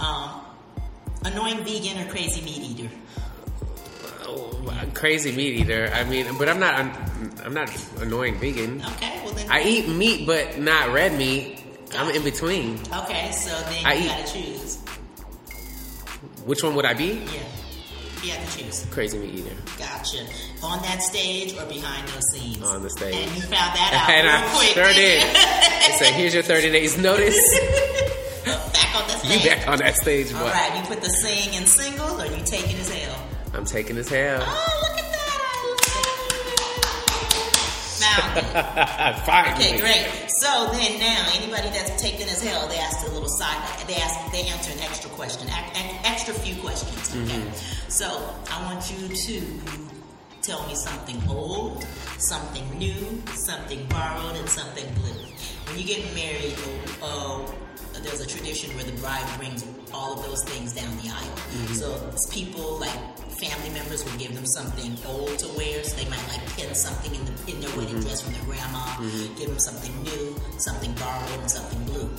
Um, 0.00 0.40
annoying 1.24 1.64
vegan 1.64 2.06
or 2.06 2.10
crazy 2.10 2.42
meat 2.42 2.62
eater? 2.62 2.90
Oh, 4.26 4.88
crazy 4.94 5.32
meat 5.32 5.60
eater. 5.60 5.90
I 5.92 6.04
mean, 6.04 6.26
but 6.38 6.48
I'm 6.48 6.58
not. 6.58 6.74
I'm, 6.74 6.92
I'm 7.44 7.54
not 7.54 7.70
annoying 8.00 8.38
vegan. 8.38 8.82
Okay, 8.82 9.20
well 9.24 9.34
then. 9.34 9.50
I 9.50 9.62
eat 9.62 9.88
meat, 9.88 10.26
but 10.26 10.58
not 10.58 10.92
red 10.92 11.16
meat. 11.16 11.62
I'm 11.96 12.14
in 12.14 12.22
between. 12.22 12.78
Okay, 12.92 13.30
so 13.32 13.50
then 13.70 13.86
I 13.86 13.94
you 13.94 14.04
eat- 14.04 14.08
gotta 14.08 14.32
choose. 14.32 14.78
Which 16.44 16.62
one 16.62 16.74
would 16.74 16.84
I 16.84 16.94
be? 16.94 17.22
Yeah, 17.32 17.42
you 18.24 18.32
have 18.32 18.50
to 18.52 18.58
choose. 18.64 18.86
Crazy 18.90 19.18
meat 19.18 19.34
eater. 19.34 19.54
Gotcha. 19.78 20.24
On 20.62 20.80
that 20.82 21.02
stage 21.02 21.52
or 21.58 21.64
behind 21.66 22.08
those 22.08 22.28
scenes? 22.32 22.62
On 22.62 22.82
the 22.82 22.90
stage. 22.90 23.14
And 23.14 23.30
you 23.36 23.42
found 23.42 23.52
that 23.52 23.92
out 24.08 24.10
and 24.14 24.26
real 24.26 24.36
I 24.36 24.54
quick. 24.56 24.74
sure 24.74 24.92
did. 24.94 25.98
so 25.98 26.04
here's 26.12 26.34
your 26.34 26.42
30 26.42 26.70
days 26.72 26.96
notice. 26.98 27.36
back 28.44 28.94
on 28.96 29.08
the 29.08 29.14
You 29.34 29.48
back 29.48 29.68
on 29.68 29.78
that 29.78 29.96
stage, 29.96 30.30
boy. 30.32 30.38
All 30.38 30.44
right, 30.46 30.74
you 30.76 30.82
put 30.86 31.00
the 31.02 31.08
sing 31.10 31.54
in 31.54 31.66
single 31.66 32.20
or 32.20 32.26
you 32.26 32.42
taking 32.44 32.76
as 32.76 32.88
hell? 32.90 33.16
I'm 33.54 33.64
taking 33.64 33.96
his 33.96 34.08
hell. 34.08 34.42
Oh, 34.42 34.80
look 34.82 34.98
at 34.98 35.04
that! 35.12 35.14
Now, 38.00 38.23
Finally. 38.34 39.64
Okay, 39.64 39.78
great. 39.80 40.06
So 40.28 40.68
then 40.72 40.98
now, 40.98 41.28
anybody 41.34 41.68
that's 41.68 42.00
taken 42.00 42.28
as 42.28 42.42
hell, 42.42 42.68
they 42.68 42.78
ask 42.78 43.06
a 43.06 43.10
little 43.10 43.28
side. 43.28 43.86
They 43.86 43.96
ask, 43.96 44.32
they 44.32 44.42
answer 44.48 44.72
an 44.72 44.80
extra 44.80 45.10
question, 45.10 45.48
ac- 45.48 45.98
extra 46.04 46.34
few 46.34 46.56
questions. 46.60 47.10
Okay. 47.10 47.40
Mm-hmm. 47.40 47.90
So 47.90 48.06
I 48.50 48.64
want 48.64 48.90
you 48.90 49.08
to 49.08 49.42
tell 50.42 50.66
me 50.66 50.74
something 50.74 51.22
old, 51.28 51.84
something 52.18 52.68
new, 52.78 53.22
something 53.34 53.86
borrowed, 53.86 54.36
and 54.36 54.48
something 54.48 54.86
blue. 54.94 55.24
When 55.66 55.78
you 55.78 55.84
get 55.84 56.04
married, 56.14 56.54
uh, 57.02 57.40
there's 58.02 58.20
a 58.20 58.26
tradition 58.26 58.74
where 58.76 58.84
the 58.84 58.92
bride 59.00 59.26
brings 59.38 59.62
all 59.94 60.18
of 60.18 60.26
those 60.26 60.42
things 60.44 60.74
down 60.74 60.90
the 60.98 61.08
aisle. 61.08 61.38
Mm-hmm. 61.54 61.74
So 61.74 61.88
people 62.34 62.78
like 62.78 62.98
family 63.38 63.70
members 63.70 64.04
would 64.04 64.18
give 64.18 64.34
them 64.34 64.46
something 64.46 64.96
old 65.06 65.38
to 65.38 65.48
wear, 65.56 65.82
so 65.84 65.96
they 65.96 66.08
might 66.10 66.26
like 66.28 66.44
pin 66.56 66.74
something 66.74 67.14
in 67.14 67.24
the 67.24 67.34
in 67.46 67.60
their 67.60 67.70
wedding 67.78 67.96
mm-hmm. 67.96 68.10
dress 68.10 68.20
from 68.22 68.34
their 68.34 68.44
grandma. 68.44 68.84
Mm-hmm. 68.98 69.38
Give 69.38 69.48
them 69.48 69.58
something 69.58 69.94
new, 70.02 70.36
something 70.58 70.92
borrowed, 70.94 71.40
and 71.40 71.50
something 71.50 71.82
blue. 71.84 72.10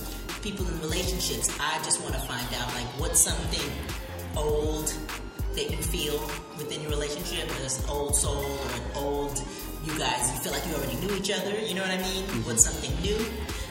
People 0.42 0.66
in 0.66 0.80
relationships, 0.80 1.52
I 1.60 1.76
just 1.84 2.00
want 2.02 2.14
to 2.14 2.20
find 2.20 2.48
out 2.56 2.72
like 2.74 2.88
what's 2.98 3.20
something 3.20 3.70
old 4.36 4.92
that 5.54 5.70
you 5.70 5.76
feel 5.78 6.18
within 6.58 6.80
your 6.82 6.90
relationship, 6.90 7.48
whether 7.48 7.64
it's 7.64 7.82
an 7.82 7.90
old 7.90 8.14
soul 8.14 8.44
or 8.44 8.70
an 8.72 8.86
old 8.96 9.40
you 9.86 9.96
guys, 9.98 10.32
you 10.32 10.38
feel 10.40 10.52
like 10.52 10.66
you 10.66 10.74
already 10.74 10.96
knew 10.96 11.14
each 11.16 11.30
other, 11.30 11.56
you 11.60 11.74
know 11.74 11.82
what 11.82 11.90
I 11.90 11.98
mean? 11.98 12.24
Mm-hmm. 12.24 12.46
What's 12.46 12.64
something 12.64 12.92
new? 13.02 13.16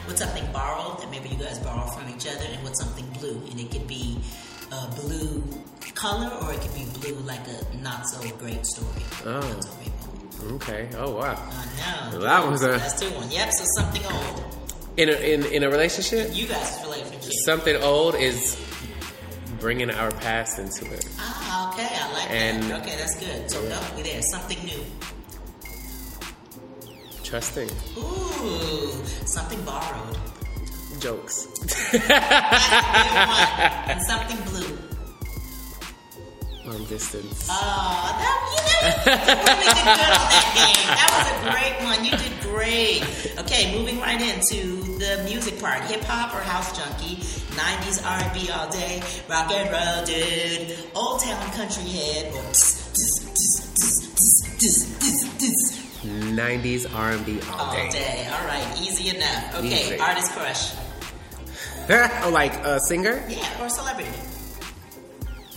What's 0.06 0.20
something 0.20 0.46
borrowed 0.52 1.00
that 1.00 1.10
maybe 1.10 1.28
you 1.28 1.36
guys 1.36 1.58
borrow 1.58 1.86
from 1.90 2.08
each 2.14 2.26
other? 2.26 2.44
And 2.50 2.62
what's 2.64 2.80
something 2.80 3.06
blue? 3.20 3.40
And 3.50 3.58
it 3.60 3.70
could 3.70 3.86
be 3.88 4.18
a 4.72 4.86
blue 5.00 5.42
color 5.94 6.28
or 6.42 6.52
it 6.52 6.60
could 6.60 6.74
be 6.74 6.84
blue 7.00 7.14
like 7.20 7.40
a 7.48 7.76
not 7.82 8.06
so 8.08 8.20
great 8.38 8.64
story. 8.66 9.02
Oh. 9.24 9.40
Not 9.40 9.64
so 9.64 9.70
great 9.74 9.92
moment. 10.40 10.62
Okay. 10.62 10.88
Oh 10.96 11.12
wow. 11.16 11.34
I 11.50 12.10
know. 12.12 12.20
That 12.20 12.48
was 12.48 12.62
a- 12.62 12.68
That's 12.68 13.00
two 13.00 13.10
one. 13.16 13.30
Yep, 13.30 13.50
so 13.52 13.64
something 13.78 14.04
old. 14.06 14.44
In 14.96 15.08
a 15.08 15.12
in, 15.12 15.44
in 15.46 15.62
a 15.62 15.68
relationship, 15.70 16.30
You 16.34 16.46
guys' 16.46 16.78
relationship. 16.82 17.30
something 17.44 17.76
old 17.82 18.14
is 18.14 18.56
bringing 19.60 19.90
our 19.90 20.10
past 20.10 20.58
into 20.58 20.84
it. 20.92 21.06
Ah, 21.18 21.72
okay, 21.72 21.88
I 21.90 22.12
like 22.12 22.30
And- 22.30 22.62
that. 22.64 22.80
Okay, 22.82 22.96
that's 22.96 23.18
good. 23.18 23.50
So 23.50 23.60
no, 23.68 23.78
we 23.96 24.02
there. 24.02 24.20
Something 24.22 24.62
new. 24.64 24.84
Trusting 27.26 27.68
Ooh, 27.98 28.92
something 29.26 29.60
borrowed. 29.64 30.16
jokes. 31.00 31.46
That's 31.90 31.94
a 31.94 31.98
good 31.98 32.08
one. 33.26 33.50
And 33.90 34.02
something 34.02 34.38
blue. 34.46 34.78
Long 36.70 36.84
distance. 36.84 37.48
Oh, 37.50 38.14
that 38.14 38.38
you 38.52 38.62
know, 38.62 38.78
you 38.86 39.42
really 39.42 39.70
did 39.74 39.86
good 39.90 40.12
on 40.14 40.28
that 40.30 40.46
game. 40.54 40.86
That 40.94 41.10
was 41.18 41.26
a 41.34 41.50
great 41.50 41.76
one. 41.82 42.00
You 42.04 42.14
did 42.14 42.34
great. 42.42 43.02
Okay, 43.40 43.76
moving 43.76 43.98
right 44.00 44.20
into 44.20 44.82
the 44.98 45.22
music 45.24 45.58
part. 45.60 45.82
Hip 45.82 46.02
hop 46.04 46.32
or 46.32 46.40
house 46.40 46.76
junkie? 46.76 47.16
90s 47.54 48.02
R&B 48.04 48.50
all 48.50 48.68
day. 48.70 49.02
Rock 49.28 49.50
and 49.50 49.70
roll, 49.70 50.04
dude. 50.06 50.78
Old 50.94 51.20
town 51.20 51.50
country 51.52 51.90
head. 51.90 52.32
Or 52.34 52.54
90s 56.36 56.86
R&B 56.94 57.40
all 57.50 57.60
all 57.60 57.72
day. 57.74 57.88
day. 57.90 58.28
All 58.30 58.46
right, 58.46 58.66
easy 58.80 59.16
enough. 59.16 59.56
Okay, 59.56 59.84
Easy. 59.86 59.98
artist 59.98 60.32
crush. 60.32 60.72
oh, 62.24 62.30
like 62.32 62.54
a 62.64 62.78
singer? 62.80 63.22
Yeah, 63.28 63.62
or 63.64 63.68
celebrity. 63.68 64.10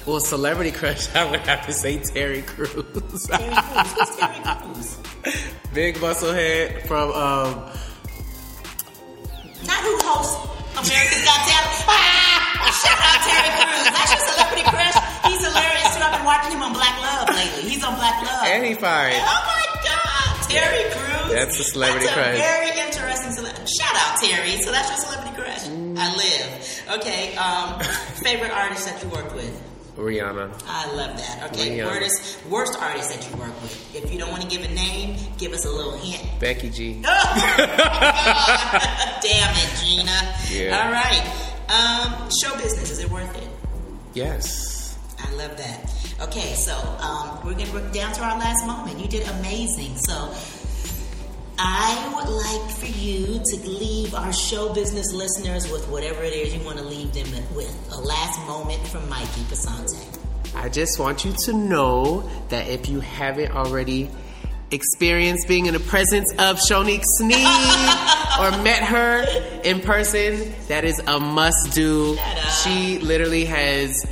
Well, 0.06 0.20
celebrity 0.22 0.72
crush, 0.72 1.14
I 1.16 1.30
would 1.30 1.42
have 1.42 1.66
to 1.68 1.74
say 1.74 2.00
Terry 2.00 2.42
Crews. 2.42 2.72
Terry 3.28 3.54
Crews. 3.54 3.92
Who's 3.94 4.16
Terry 4.16 4.40
Crews? 4.44 4.98
Big 5.74 6.00
muscle 6.02 6.34
head 6.34 6.88
from 6.88 7.12
um 7.12 7.54
Not 9.68 9.80
who 9.86 9.94
hosts 10.02 10.34
America's 10.80 11.24
Got 11.28 11.40
Talent. 11.46 11.84
Ah! 11.92 12.72
Shout 12.74 12.98
out 12.98 13.20
Terry 13.28 13.52
Crews. 13.54 13.86
That's 13.94 14.12
your 14.16 14.24
celebrity 14.34 14.66
crush. 14.66 14.98
He's 15.30 15.42
hilarious 15.46 15.92
too. 15.94 16.02
I've 16.02 16.16
been 16.16 16.26
watching 16.26 16.52
him 16.58 16.64
on 16.64 16.74
Black 16.74 16.96
Love 17.04 17.30
lately. 17.36 17.70
He's 17.70 17.84
on 17.84 17.94
Black 18.00 18.18
Love. 18.24 18.48
and 18.48 18.66
he 18.66 18.74
fired. 18.74 19.14
Oh 19.20 19.44
my 19.46 19.66
Terry 20.50 20.84
Crews. 20.92 21.32
That's 21.34 21.60
a 21.60 21.64
celebrity 21.64 22.06
That's 22.08 22.18
a 22.18 22.22
crush. 22.22 22.38
very 22.38 22.70
interesting 22.88 23.32
celebrity. 23.32 23.66
Shout 23.72 23.96
out 23.96 24.20
Terry. 24.22 24.62
So 24.62 24.72
that's 24.72 24.90
your 24.90 24.98
celebrity 24.98 25.36
crush. 25.42 25.68
I 25.68 26.16
live. 26.16 26.50
Okay. 27.00 27.36
Um, 27.36 27.80
favorite 28.24 28.52
artist 28.52 28.86
that 28.88 29.02
you 29.04 29.10
worked 29.10 29.34
with. 29.36 29.62
Rihanna. 29.98 30.50
I 30.66 30.88
love 30.96 31.18
that. 31.18 31.52
Okay. 31.52 31.84
Worst, 31.84 32.38
worst 32.50 32.78
artist 32.80 33.10
that 33.14 33.30
you 33.30 33.36
work 33.38 33.54
with. 33.62 33.96
If 33.96 34.12
you 34.14 34.18
don't 34.18 34.32
want 34.32 34.42
to 34.44 34.48
give 34.48 34.64
a 34.64 34.70
name, 34.74 35.18
give 35.38 35.52
us 35.52 35.66
a 35.66 35.70
little 35.70 35.98
hint. 35.98 36.24
Becky 36.40 36.70
G. 36.70 37.02
Oh, 37.06 37.10
Damn 39.22 39.56
it, 39.56 39.70
Gina. 39.84 40.36
Yeah. 40.50 40.80
All 40.80 40.90
right. 40.92 41.26
Um, 41.70 42.30
show 42.42 42.56
business, 42.56 42.90
is 42.92 43.00
it 43.04 43.10
worth 43.12 43.36
it? 43.38 43.48
Yes. 44.14 44.98
I 45.20 45.30
love 45.34 45.56
that. 45.58 45.92
Okay, 46.22 46.54
so 46.54 46.74
um, 47.00 47.40
we're 47.46 47.54
getting 47.54 47.74
we're 47.74 47.90
down 47.92 48.12
to 48.12 48.22
our 48.22 48.38
last 48.38 48.68
moment. 48.68 49.00
You 49.00 49.08
did 49.08 49.26
amazing. 49.40 49.96
So 49.96 50.34
I 51.58 52.14
would 52.14 52.28
like 52.30 52.72
for 52.78 52.88
you 52.88 53.40
to 53.42 53.70
leave 53.70 54.14
our 54.14 54.34
show 54.34 54.74
business 54.74 55.14
listeners 55.14 55.72
with 55.72 55.88
whatever 55.88 56.22
it 56.22 56.34
is 56.34 56.54
you 56.54 56.62
want 56.66 56.78
to 56.78 56.84
leave 56.84 57.14
them 57.14 57.28
with. 57.56 57.74
A 57.94 58.02
last 58.02 58.38
moment 58.48 58.86
from 58.88 59.08
Mikey 59.08 59.44
Pasante. 59.44 60.20
I 60.56 60.68
just 60.68 61.00
want 61.00 61.24
you 61.24 61.32
to 61.46 61.54
know 61.54 62.30
that 62.50 62.68
if 62.68 62.90
you 62.90 63.00
haven't 63.00 63.52
already 63.56 64.10
experienced 64.72 65.48
being 65.48 65.68
in 65.68 65.74
the 65.74 65.80
presence 65.80 66.32
of 66.34 66.58
Shonique 66.58 67.06
Sneed 67.06 67.38
or 68.40 68.64
met 68.64 68.84
her 68.84 69.26
in 69.64 69.80
person, 69.80 70.54
that 70.68 70.84
is 70.84 71.00
a 71.08 71.18
must 71.18 71.74
do. 71.74 72.18
She 72.62 73.00
literally 73.00 73.46
has 73.46 74.06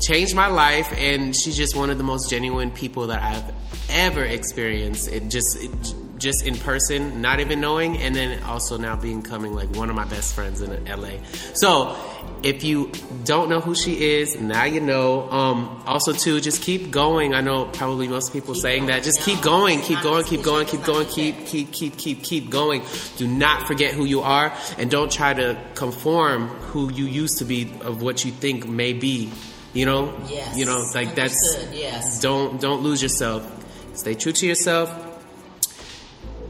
changed 0.00 0.34
my 0.34 0.48
life 0.48 0.92
and 0.96 1.34
she's 1.34 1.56
just 1.56 1.76
one 1.76 1.90
of 1.90 1.98
the 1.98 2.04
most 2.04 2.30
genuine 2.30 2.70
people 2.70 3.08
that 3.08 3.22
I've 3.22 3.54
ever 3.90 4.24
experienced. 4.24 5.08
It 5.08 5.28
just 5.28 5.62
it, 5.62 5.70
just 6.18 6.46
in 6.46 6.56
person, 6.56 7.22
not 7.22 7.40
even 7.40 7.60
knowing, 7.60 7.96
and 7.98 8.14
then 8.14 8.42
also 8.42 8.76
now 8.76 8.96
becoming 8.96 9.54
like 9.54 9.70
one 9.76 9.88
of 9.88 9.96
my 9.96 10.04
best 10.04 10.34
friends 10.34 10.60
in 10.60 10.84
LA. 10.84 11.22
So 11.54 11.96
if 12.42 12.64
you 12.64 12.90
don't 13.24 13.48
know 13.48 13.60
who 13.60 13.74
she 13.74 14.14
is, 14.18 14.40
now 14.40 14.64
you 14.64 14.80
know. 14.80 15.30
Um, 15.30 15.82
also, 15.86 16.12
too, 16.12 16.40
just 16.40 16.62
keep 16.62 16.90
going. 16.90 17.34
I 17.34 17.40
know 17.40 17.66
probably 17.66 18.08
most 18.08 18.32
people 18.32 18.54
Keep 18.54 18.62
saying 18.62 18.86
that. 18.86 19.02
Just 19.02 19.20
keep 19.22 19.40
going, 19.42 19.80
keep 19.80 20.00
going, 20.02 20.24
keep 20.24 20.42
going, 20.42 20.66
keep 20.66 20.82
going, 20.84 21.06
keep 21.06 21.46
keep 21.46 21.72
keep 21.72 21.96
keep 21.96 22.22
keep 22.22 22.50
going. 22.50 22.82
Do 23.16 23.26
not 23.26 23.66
forget 23.66 23.94
who 23.94 24.04
you 24.04 24.20
are, 24.20 24.52
and 24.76 24.90
don't 24.90 25.10
try 25.10 25.34
to 25.34 25.58
conform 25.74 26.48
who 26.48 26.92
you 26.92 27.06
used 27.06 27.38
to 27.38 27.44
be 27.44 27.72
of 27.82 28.02
what 28.02 28.24
you 28.24 28.32
think 28.32 28.68
may 28.68 28.92
be. 28.92 29.30
You 29.74 29.84
know, 29.86 30.14
Yes. 30.28 30.56
you 30.56 30.64
know, 30.64 30.82
like 30.94 31.14
that's 31.14 31.56
yes. 31.72 32.20
don't 32.20 32.60
don't 32.60 32.82
lose 32.82 33.02
yourself. 33.02 33.42
Stay 33.94 34.14
true 34.14 34.32
to 34.32 34.46
yourself. 34.46 34.90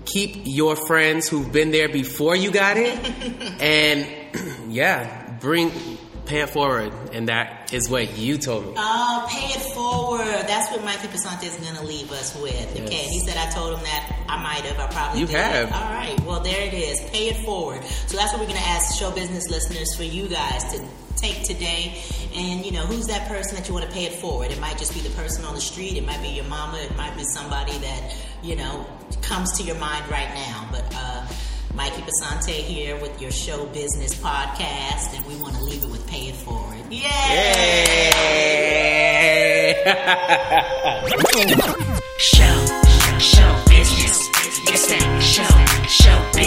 Keep 0.04 0.42
your 0.44 0.74
friends 0.76 1.28
who've 1.28 1.52
been 1.52 1.70
there 1.70 1.88
before 1.88 2.34
you 2.34 2.50
got 2.50 2.76
it, 2.78 2.96
and 3.60 4.06
yeah, 4.72 5.36
bring 5.40 5.70
pay 6.24 6.40
it 6.40 6.50
forward, 6.50 6.92
and 7.12 7.28
that 7.28 7.72
is 7.74 7.88
what 7.90 8.16
you 8.18 8.38
told 8.38 8.66
me. 8.66 8.72
Oh, 8.76 9.26
pay 9.30 9.46
it 9.48 9.74
forward. 9.74 10.26
That's 10.46 10.70
what 10.70 10.84
Mikey 10.84 11.08
Pasante 11.08 11.44
is 11.44 11.56
going 11.56 11.74
to 11.76 11.84
leave 11.84 12.10
us 12.12 12.34
with. 12.40 12.70
Okay, 12.72 12.84
Yes. 12.90 13.10
he 13.10 13.20
said 13.20 13.36
I 13.36 13.50
told 13.50 13.76
him 13.78 13.84
that. 13.84 14.14
I 14.28 14.42
might 14.42 14.62
have. 14.64 14.78
I 14.78 14.86
probably 14.92 15.20
You 15.20 15.26
did. 15.26 15.36
have. 15.36 15.72
All 15.72 15.92
right. 15.92 16.18
Well, 16.26 16.40
there 16.40 16.66
it 16.66 16.74
is. 16.74 17.00
Pay 17.10 17.28
it 17.28 17.44
forward. 17.44 17.82
So 17.84 18.16
that's 18.18 18.32
what 18.32 18.40
we're 18.40 18.46
going 18.48 18.60
to 18.60 18.68
ask 18.68 18.98
show 18.98 19.10
business 19.10 19.48
listeners 19.50 19.94
for 19.96 20.02
you 20.04 20.28
guys 20.28 20.64
to 20.74 20.84
take 21.20 21.42
today? 21.44 22.00
And 22.34 22.64
you 22.64 22.72
know 22.72 22.82
who's 22.82 23.06
that 23.06 23.28
person 23.28 23.56
that 23.56 23.68
you 23.68 23.74
want 23.74 23.86
to 23.86 23.92
pay 23.92 24.04
it 24.04 24.14
forward? 24.14 24.50
It 24.50 24.60
might 24.60 24.78
just 24.78 24.94
be 24.94 25.00
the 25.00 25.10
person 25.10 25.44
on 25.44 25.54
the 25.54 25.60
street. 25.60 25.96
It 25.96 26.04
might 26.06 26.22
be 26.22 26.28
your 26.28 26.44
mama. 26.46 26.78
It 26.78 26.96
might 26.96 27.16
be 27.16 27.24
somebody 27.24 27.76
that 27.78 28.14
you 28.42 28.56
know 28.56 28.86
comes 29.22 29.52
to 29.58 29.62
your 29.62 29.76
mind 29.76 30.08
right 30.10 30.32
now. 30.34 30.68
But 30.70 30.84
uh, 30.94 31.26
mikey 31.74 32.02
pasante 32.02 32.52
here 32.52 32.96
with 33.00 33.20
your 33.20 33.30
show 33.30 33.66
business 33.66 34.14
podcast 34.14 35.14
and 35.16 35.24
we 35.26 35.36
want 35.36 35.54
to 35.56 35.62
leave 35.62 35.84
it 35.84 35.90
with 35.90 36.06
pay 36.06 36.28
it 36.28 36.36
forward. 36.36 36.78
Yay! 36.90 37.02
Yay! 37.02 38.24
show 42.18 42.66
show 43.18 43.64
business. 43.68 44.28
Yes 44.66 44.86
that 44.86 45.22
show 45.22 45.44
show. 45.88 46.37